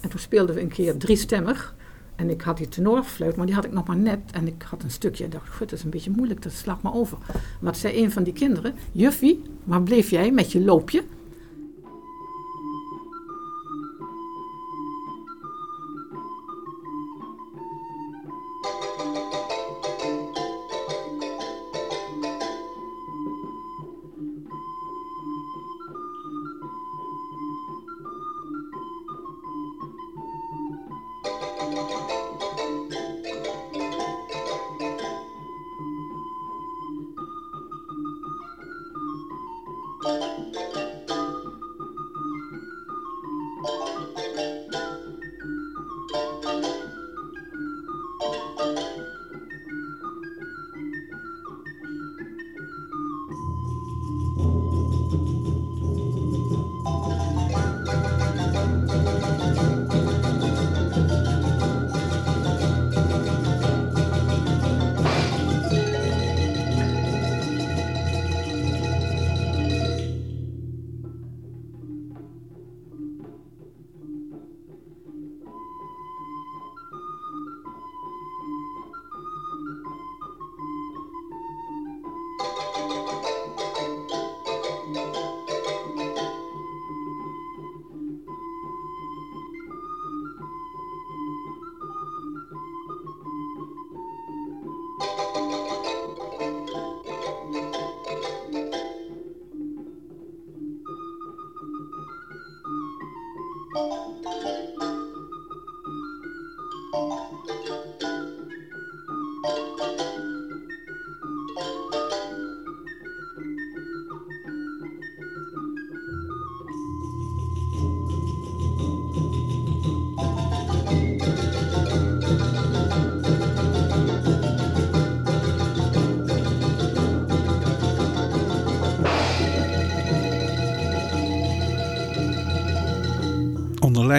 [0.00, 1.74] En toen speelden we een keer driestemmig.
[2.20, 4.18] En ik had die tenorfluit, maar die had ik nog maar net.
[4.32, 5.24] En ik had een stukje.
[5.24, 7.18] Ik dacht, goed, dat is een beetje moeilijk, dat slaat me over.
[7.60, 8.74] Wat zei een van die kinderen?
[8.92, 11.02] Juffie, waar bleef jij met je loopje?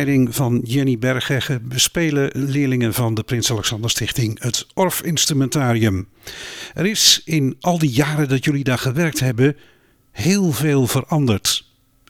[0.05, 6.07] Leiding van Jenny Berghegge bespelen leerlingen van de Prins Alexander Stichting het Orff-instrumentarium.
[6.73, 9.57] Er is in al die jaren dat jullie daar gewerkt hebben
[10.11, 11.65] heel veel veranderd.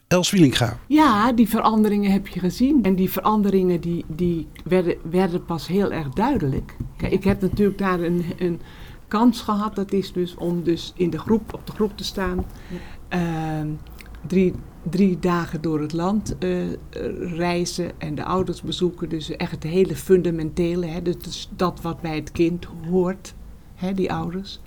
[0.08, 0.78] Els Wielinga.
[0.86, 2.82] Ja, die veranderingen heb je gezien.
[2.82, 6.76] En die veranderingen die, die werden, werden pas heel erg duidelijk.
[6.96, 8.60] Kijk, ik heb natuurlijk daar een, een
[9.08, 9.74] kans gehad.
[9.74, 12.44] Dat is dus om dus in de groep, op de groep te staan.
[13.08, 13.68] Ehm,
[14.26, 14.52] drie,
[14.90, 16.50] drie dagen door het land eh,
[17.36, 19.08] reizen en de ouders bezoeken.
[19.08, 20.86] Dus echt het hele fundamentele.
[20.86, 23.34] Hè, dus, dat wat bij het kind hoort,
[23.74, 24.60] hè, die ouders.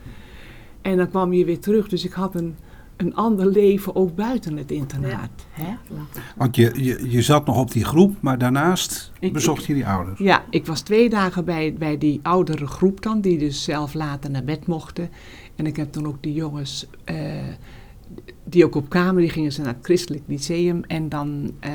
[0.82, 1.88] En dan kwam je weer terug.
[1.88, 2.56] Dus ik had een,
[2.98, 5.30] een ander leven ook buiten het internaat.
[5.50, 5.74] Hè?
[6.36, 9.74] Want je, je, je zat nog op die groep, maar daarnaast Ik- bezocht ik- je
[9.74, 10.20] die ouders.
[10.20, 14.32] Ja, ik was twee dagen bij, bij die oudere groep dan, die dus zelf later
[14.32, 15.10] naar bed mochten.
[15.56, 17.15] En ik heb dan ook die jongens, eh,
[18.44, 20.84] die ook op kamer, die gingen ze naar het christelijk lyceum.
[20.84, 21.72] En dan eh,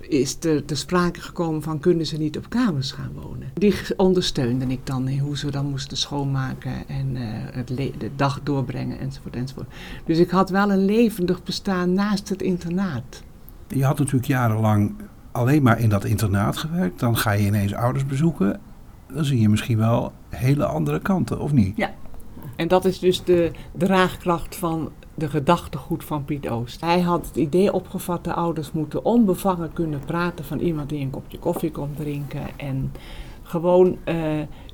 [0.00, 3.48] is er te sprake gekomen van, kunnen ze niet op kamers gaan wonen?
[3.54, 8.40] Die ondersteunde ik dan in hoe ze dan moesten schoonmaken en eh, het de dag
[8.42, 9.68] doorbrengen enzovoort enzovoort.
[10.04, 13.22] Dus ik had wel een levendig bestaan naast het internaat.
[13.68, 14.94] Je had natuurlijk jarenlang
[15.32, 17.00] alleen maar in dat internaat gewerkt.
[17.00, 18.60] Dan ga je ineens ouders bezoeken.
[19.12, 21.76] Dan zie je misschien wel hele andere kanten, of niet?
[22.60, 26.80] En dat is dus de draagkracht van de gedachtegoed van Piet Oost.
[26.80, 31.10] Hij had het idee opgevat, de ouders moeten onbevangen kunnen praten van iemand die een
[31.10, 32.58] kopje koffie komt drinken.
[32.58, 32.92] En
[33.42, 34.16] gewoon eh,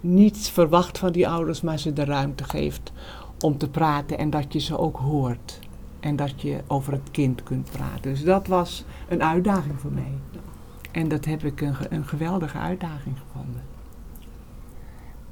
[0.01, 2.93] niets verwacht van die ouders, maar ze de ruimte geeft
[3.41, 5.59] om te praten en dat je ze ook hoort.
[6.01, 8.11] En dat je over het kind kunt praten.
[8.11, 10.13] Dus dat was een uitdaging voor mij.
[10.93, 13.76] En dat heb ik een, een geweldige uitdaging gevonden.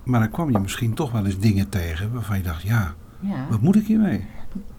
[0.05, 3.47] Maar dan kwam je misschien toch wel eens dingen tegen waarvan je dacht, ja, Ja.
[3.51, 4.25] wat moet ik hiermee?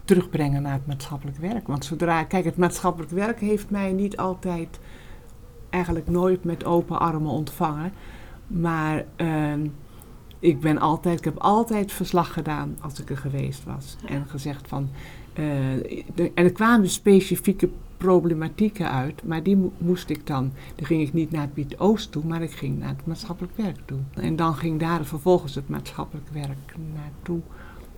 [0.04, 1.66] terugbrengen naar het maatschappelijk werk.
[1.66, 4.78] Want zodra, kijk, het maatschappelijk werk heeft mij niet altijd,
[5.70, 7.92] eigenlijk nooit met open armen ontvangen.
[8.46, 9.66] Maar ehm,
[10.38, 13.96] ik ben altijd, ik heb altijd verslag gedaan als ik er geweest was.
[14.06, 14.88] En gezegd van,
[15.32, 15.44] eh,
[16.14, 21.02] de- en er kwamen specifieke problematieken uit, maar die mo- moest ik dan, dan ging
[21.02, 23.98] ik niet naar het Piet Oost toe, maar ik ging naar het maatschappelijk werk toe.
[24.14, 27.40] En dan ging daar vervolgens het maatschappelijk werk naartoe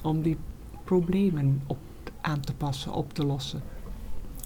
[0.03, 0.37] om die
[0.85, 1.79] problemen op,
[2.21, 3.63] aan te passen, op te lossen.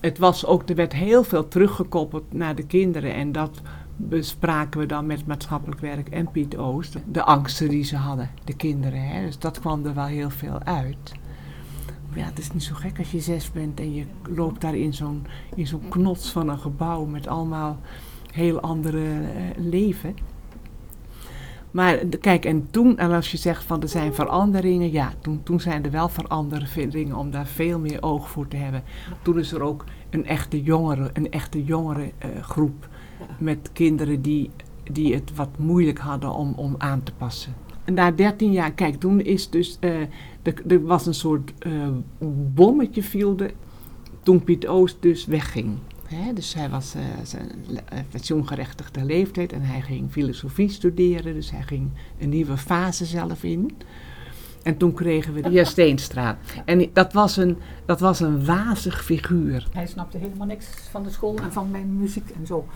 [0.01, 3.61] Het was ook, er werd heel veel teruggekoppeld naar de kinderen en dat
[3.97, 6.97] bespraken we dan met maatschappelijk werk en Piet Oost.
[7.13, 9.09] De angsten die ze hadden, de kinderen.
[9.09, 9.25] Hè?
[9.27, 11.13] Dus dat kwam er wel heel veel uit.
[12.15, 14.95] Ja, het is niet zo gek als je zes bent en je loopt daar in
[14.95, 15.27] zo'n,
[15.89, 17.79] knots van een gebouw met allemaal
[18.33, 20.15] heel andere eh, leven.
[21.71, 25.61] Maar kijk, en toen, en als je zegt van er zijn veranderingen, ja, toen, toen
[25.61, 28.83] zijn er wel veranderingen om daar veel meer oog voor te hebben.
[29.23, 32.89] Toen is er ook een echte jongere, een echte jongere eh, groep
[33.39, 34.51] met kinderen die,
[34.83, 37.55] die het wat moeilijk hadden om, om aan te passen.
[37.85, 40.01] Na 13 jaar, kijk, toen is dus, eh,
[40.43, 41.89] er, was een soort eh,
[42.55, 43.37] bommetje viel
[44.23, 45.77] toen Piet Oost dus wegging.
[46.35, 47.51] Dus hij was eh, zijn
[48.11, 51.35] pensioengerechtigde leeftijd en hij ging filosofie studeren.
[51.35, 53.71] Dus hij ging een nieuwe fase zelf in.
[54.63, 56.39] En toen kregen we de heer Steenstra.
[56.65, 59.69] En dat was een, dat was een wazig figuur.
[59.73, 62.67] Hij snapte helemaal niks van de school en van mijn muziek en zo.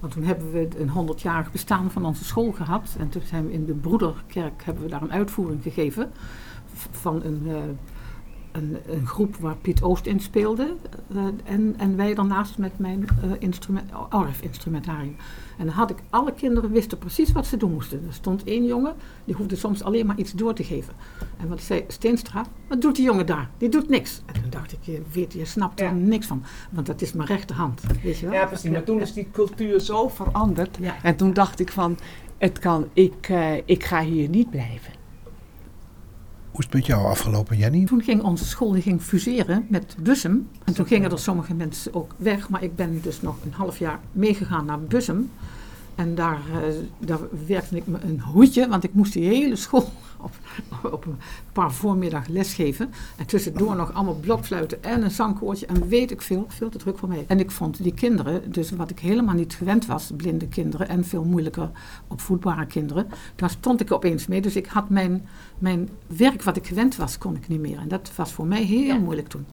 [0.00, 2.96] Want toen hebben we een 100-jarig bestaan van onze school gehad.
[2.98, 6.10] En toen zijn we in de Broederkerk hebben we daar een uitvoering gegeven.
[6.90, 7.54] Van een, eh,
[8.58, 10.74] een, een groep waar Piet Oost in speelde.
[11.14, 15.16] eh, en, en wij daarnaast met mijn eh instrument, Orff-instrumentarium.
[15.58, 18.02] En dan had ik, alle kinderen wisten precies wat ze doen moesten.
[18.06, 18.94] Er stond één jongen,
[19.24, 20.94] die hoefde soms alleen maar iets door te geven.
[21.36, 23.50] En wat zei Steenstra, wat doet die jongen daar?
[23.58, 24.22] Die doet niks.
[24.26, 25.92] En toen dacht ik, je, weet, je snapt er Ja.
[25.92, 26.42] niks van.
[26.70, 28.34] Want dat is mijn rechterhand, weet je wel.
[28.34, 28.70] Ja, precies.
[28.70, 30.76] Maar toen is die cultuur zo veranderd.
[30.80, 30.94] Ja.
[31.02, 31.98] En toen dacht ik van,
[32.38, 34.92] het kan, ik, eh, ik ga hier niet blijven.
[36.50, 37.84] Hoe is het met jou afgelopen, Jenny?
[37.84, 40.48] Toen ging onze school die ging fuseren met Bussum.
[40.64, 42.48] En toen gingen er sommige mensen ook weg.
[42.48, 45.30] Maar ik ben dus nog een half jaar meegegaan naar Bussum.
[45.94, 49.92] En daar, eh, daar werkte ik me een hoedje, want ik moest die hele school
[50.20, 50.30] op,
[50.92, 51.18] op een
[51.52, 52.90] paar voormiddag lesgeven.
[53.16, 56.98] En tussendoor nog allemaal blokfluiten en een zangkoortje en weet ik veel, veel te druk
[56.98, 57.24] voor mij.
[57.26, 61.04] En ik vond die kinderen, dus wat ik helemaal niet gewend was, blinde kinderen en
[61.04, 61.70] veel moeilijker
[62.08, 63.06] opvoedbare kinderen,
[63.36, 64.40] daar stond ik opeens mee.
[64.40, 65.26] Dus ik had mijn,
[65.58, 67.78] mijn werk wat ik gewend was, kon ik niet meer.
[67.78, 69.46] En dat was voor mij heel moeilijk toen.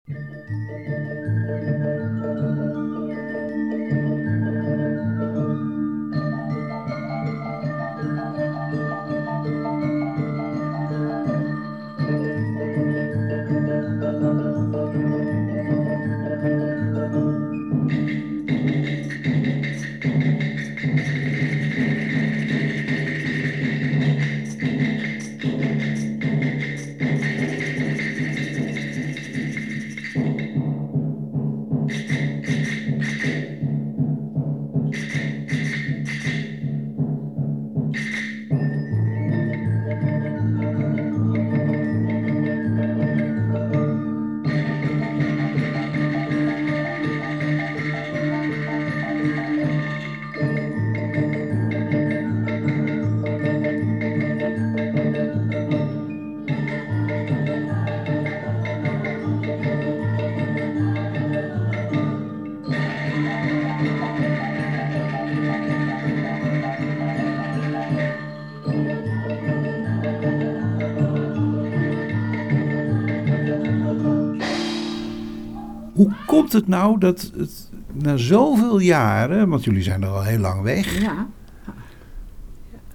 [76.51, 81.01] Het nou dat het na zoveel jaren, want jullie zijn er al heel lang weg,
[81.01, 81.27] Ja,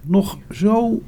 [0.03, 1.03] nog zo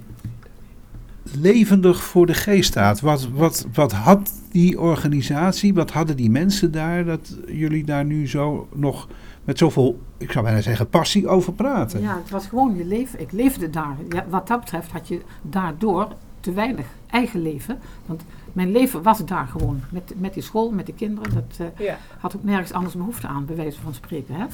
[1.41, 3.01] levendig voor de geest staat?
[3.01, 8.29] Wat, wat, wat had die organisatie, wat hadden die mensen daar, dat jullie daar nu
[8.29, 9.09] zo nog
[9.45, 12.01] met zoveel, ik zou bijna zeggen, passie over praten?
[12.01, 13.21] ja, het was gewoon je leven.
[13.21, 13.97] Ik leefde daar.
[14.09, 16.09] Ja, wat dat betreft had je daardoor
[16.41, 17.79] te weinig eigen leven.
[18.07, 19.81] Want mijn leven was daar gewoon.
[19.91, 21.33] Met, met die school, met de kinderen.
[21.35, 21.99] Dat eh, Ja.
[22.19, 24.35] had ook nergens anders behoefte aan, bij wijze van spreken.
[24.35, 24.47] Hè?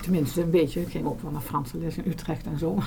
[0.00, 0.80] Tenminste, een beetje.
[0.80, 2.78] Ik ging ook wel naar Franse les in Utrecht en zo.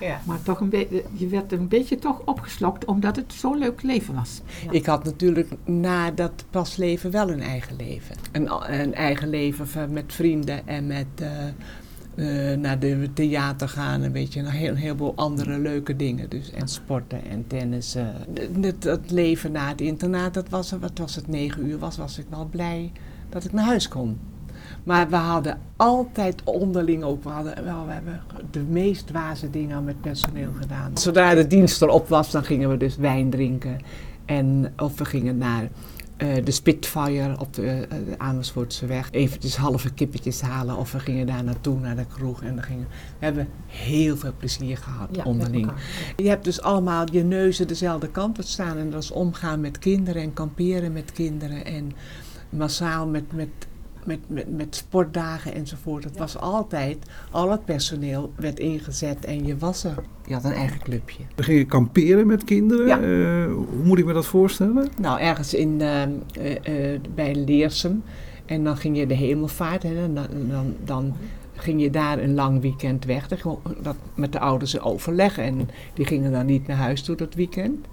[0.00, 0.20] Ja.
[0.24, 4.14] Maar toch een beetje, je werd een beetje toch opgeslokt, omdat het zo'n leuk leven
[4.14, 4.40] was.
[4.64, 4.70] Ja.
[4.70, 8.16] Ik had natuurlijk na dat pasleven wel een eigen leven.
[8.32, 11.28] Een, een eigen leven met vrienden en met eh,
[12.16, 12.26] eh,
[12.58, 14.02] naar de theater gaan.
[14.02, 16.28] Een beetje een, heel, een heleboel andere leuke dingen.
[16.30, 17.96] Dus, en sporten en tennis.
[18.34, 21.96] D- Het, het leven na het internaat, dat was, wat was het, negen uur was,
[21.96, 22.92] was ik wel blij
[23.28, 24.18] dat ik naar huis kon.
[24.84, 29.84] Maar we hadden altijd onderling ook, we, hadden, wel, we hebben de meest dwaze dingen
[29.84, 30.98] met personeel gedaan.
[30.98, 33.78] Zodra de dienst erop was, dan gingen we dus wijn drinken.
[34.24, 35.68] En, of we gingen naar
[36.16, 39.08] eh, de Spitfire op de, eh, de Amersfoortse weg.
[39.10, 40.76] Eventjes halve kippetjes halen.
[40.76, 42.42] Of we gingen daar naartoe, naar de kroeg.
[42.42, 42.86] En dan gingen,
[43.18, 45.70] we hebben heel veel plezier gehad Ja, onderling.
[46.16, 48.76] Je hebt dus allemaal je neuzen dezelfde kant op staan.
[48.76, 51.64] En dat is omgaan met kinderen en kamperen met kinderen.
[51.64, 51.92] En
[52.50, 53.48] massaal met, met,
[54.06, 56.04] met, met, met sportdagen enzovoort.
[56.04, 56.98] Het was altijd,
[57.30, 59.94] al het personeel werd ingezet en je was er.
[60.26, 61.22] Je had een eigen clubje.
[61.34, 62.86] We gingen kamperen met kinderen.
[62.86, 63.00] Ja.
[63.00, 64.88] Eh, hoe moet ik me dat voorstellen?
[65.00, 68.02] Nou, ergens in, ehm, eh, eh, bij Leersum.
[68.46, 69.82] En dan ging je de hemelvaart.
[69.82, 71.16] Hè, en dan, dan, dan
[71.54, 73.28] ging je daar een lang weekend weg.
[73.28, 75.44] Dan Dat met de ouders overleggen.
[75.44, 77.86] En die gingen dan niet naar huis toe dat weekend.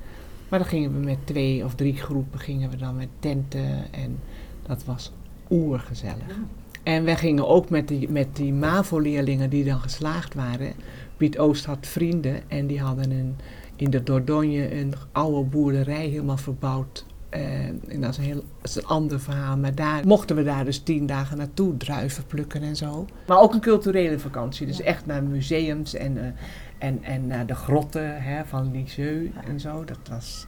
[0.50, 3.94] Maar dan gingen we met twee of drie groepen gingen we dan met tenten.
[3.94, 4.20] En
[4.68, 5.12] dat was
[5.54, 6.40] oergezellig.
[6.84, 10.74] En wij gingen ook met die, met die MAVO-leerlingen die dan geslaagd waren.
[11.18, 13.36] Piet Oost had vrienden en die hadden een,
[13.76, 17.06] in de Dordogne een oude boerderij helemaal verbouwd.
[17.30, 19.58] Eh, en dat is, een heel, dat is een ander verhaal.
[19.58, 23.06] Maar daar mochten we daar dus tien dagen naartoe, druiven plukken en zo.
[23.28, 24.68] Maar ook een culturele vakantie.
[24.68, 26.32] Dus echt naar museums en, eh,
[26.78, 29.84] en, en naar de grotten hè, van Lisieux en zo.
[29.86, 30.48] Dat was...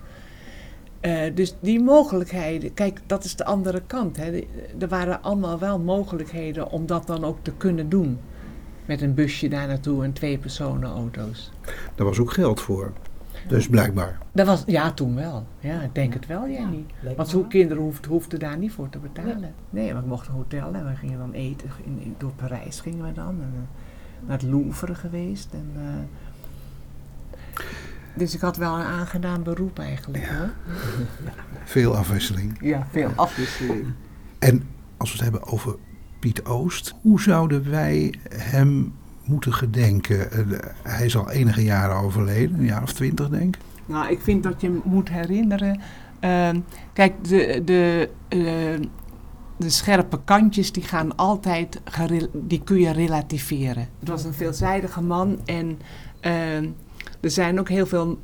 [1.06, 4.18] Eh, dus die mogelijkheden, kijk, dat is de andere kant.
[4.18, 4.41] Hè.
[4.80, 8.20] Er waren allemaal wel mogelijkheden om dat dan ook te kunnen doen.
[8.86, 11.51] Met een busje daar naartoe en twee personenauto's.
[11.95, 12.91] Daar was ook geld voor.
[13.47, 14.18] Dus blijkbaar.
[14.32, 15.45] Dat was, ja, toen wel.
[15.60, 16.86] Ja, ik denk het wel, Jenny.
[17.16, 19.53] Want zo'n kinderen hoefden, hoefden daar niet voor te betalen.
[19.70, 21.70] Nee, maar we mochten een hotel en we gingen dan eten.
[21.84, 23.28] In, in- door Parijs gingen we dan.
[23.41, 25.53] En, eh, naar het Louvre geweest.
[25.53, 27.64] En, eh,
[28.16, 30.49] dus ik had wel een aangedaan beroep eigenlijk hoor.
[31.63, 32.57] Veel afwisseling.
[32.61, 33.86] Ja, veel afwisseling.
[34.39, 35.76] En als we het hebben over
[36.20, 38.93] Piet Oost, hoe zouden wij hem
[39.24, 40.32] moeten gedenken?
[40.32, 40.39] Eh,
[40.84, 43.61] hij is al enige jaren overleden, een jaar of twintig denk ik.
[43.86, 45.82] Nou, ik vind dat je hem moet herinneren.
[46.20, 46.59] ehm,
[46.93, 48.39] kijk, de, de, eh,
[49.57, 51.82] de scherpe kantjes die gaan altijd,
[52.34, 53.88] die kun je relativeren.
[53.99, 55.80] Het was een veelzijdige man en
[56.20, 56.68] ehm,
[57.26, 58.19] er zijn ook heel veel,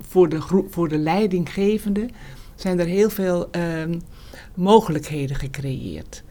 [0.00, 2.08] voor de, groep, voor de leidinggevende,
[2.54, 3.98] zijn er heel veel ehm,
[4.54, 6.22] mogelijkheden gecreëerd.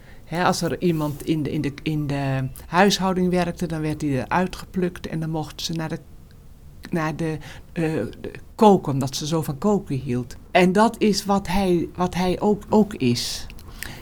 [0.44, 4.56] Als er iemand in de, in, de, in de huishouding werkte, dan werd hij eruit
[4.56, 6.00] geplukt en dan mochten ze naar de
[6.90, 7.38] naar de,
[7.74, 7.94] eh,
[8.56, 10.36] koken, omdat ze zo van koken hield.
[10.52, 13.46] En dat is wat hij, wat hij ook, ook is.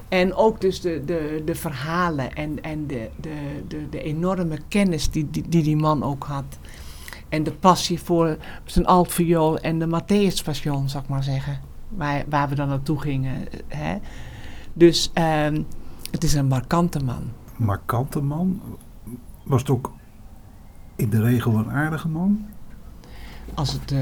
[0.10, 3.36] En ook dus de, de, de verhalen en, en de, de,
[3.68, 6.58] de, de enorme kennis die, die die die man ook had.
[7.30, 11.60] En de passie voor zijn altviool en de Matthäus Passion, zou ik maar zeggen.
[11.88, 13.52] Waar, waar we dan naartoe gingen.
[13.52, 13.98] eh, Hè.
[14.74, 15.62] Dus ehm,
[16.12, 17.24] het is een markante man.
[17.56, 18.62] Markante man.
[19.44, 19.92] Was het ook
[20.96, 22.46] in de regel een aardige man?
[23.54, 24.02] Als, het, eh,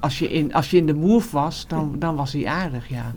[0.00, 3.12] als, je in, als je in de move was, dan, dan was hij aardig, ja.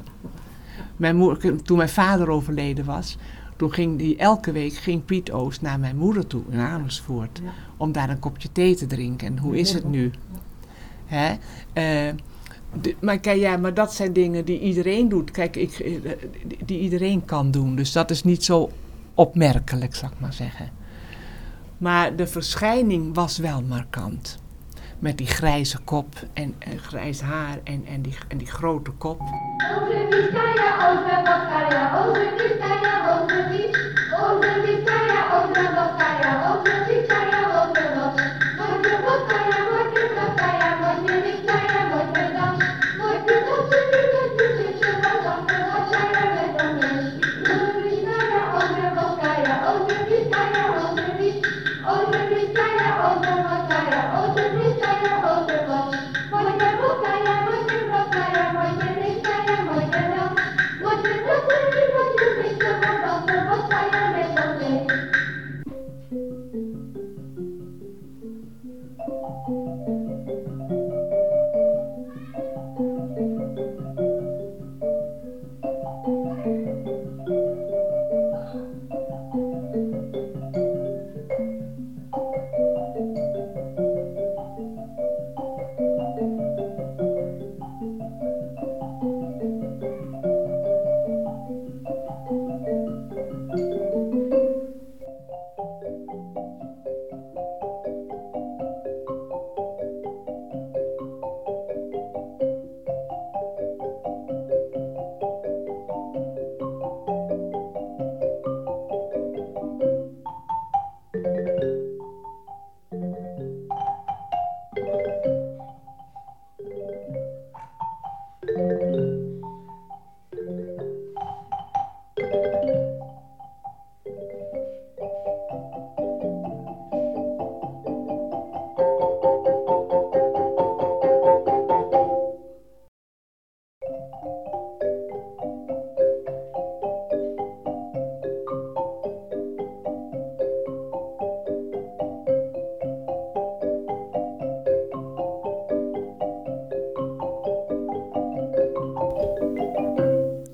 [0.95, 3.17] Mijn moeder, toen mijn vader overleden was,
[3.59, 7.39] toen ging hij elke week ging Piet Oost naar mijn moeder toe in Amersfoort.
[7.43, 7.49] Ja.
[7.77, 9.27] Om daar een kopje thee te drinken.
[9.27, 10.11] En hoe is het nu?
[11.05, 11.35] Hè?
[11.73, 12.13] Eh,
[12.81, 15.31] de- maar, kijk, ja, maar dat zijn dingen die iedereen doet.
[15.31, 15.91] Kijk, ik, eh,
[16.47, 17.75] die, die iedereen kan doen.
[17.75, 18.69] Dus dat is niet zo
[19.13, 20.69] opmerkelijk, zal ik maar zeggen.
[21.77, 24.39] Maar de verschijning was wel markant.
[24.99, 29.21] Met die grijze kop en, grijs haar en, en, die, en die grote kop.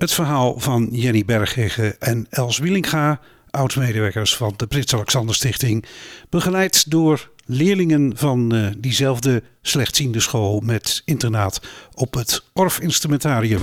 [0.06, 5.84] Het verhaal van Jenny Berghegen en Els Wielinga, oud-medewerkers van de Prins Alexander Stichting,
[6.28, 11.60] begeleid door leerlingen van eh, diezelfde slechtziende school met internaat
[11.94, 13.60] op het Orff Instrumentarium.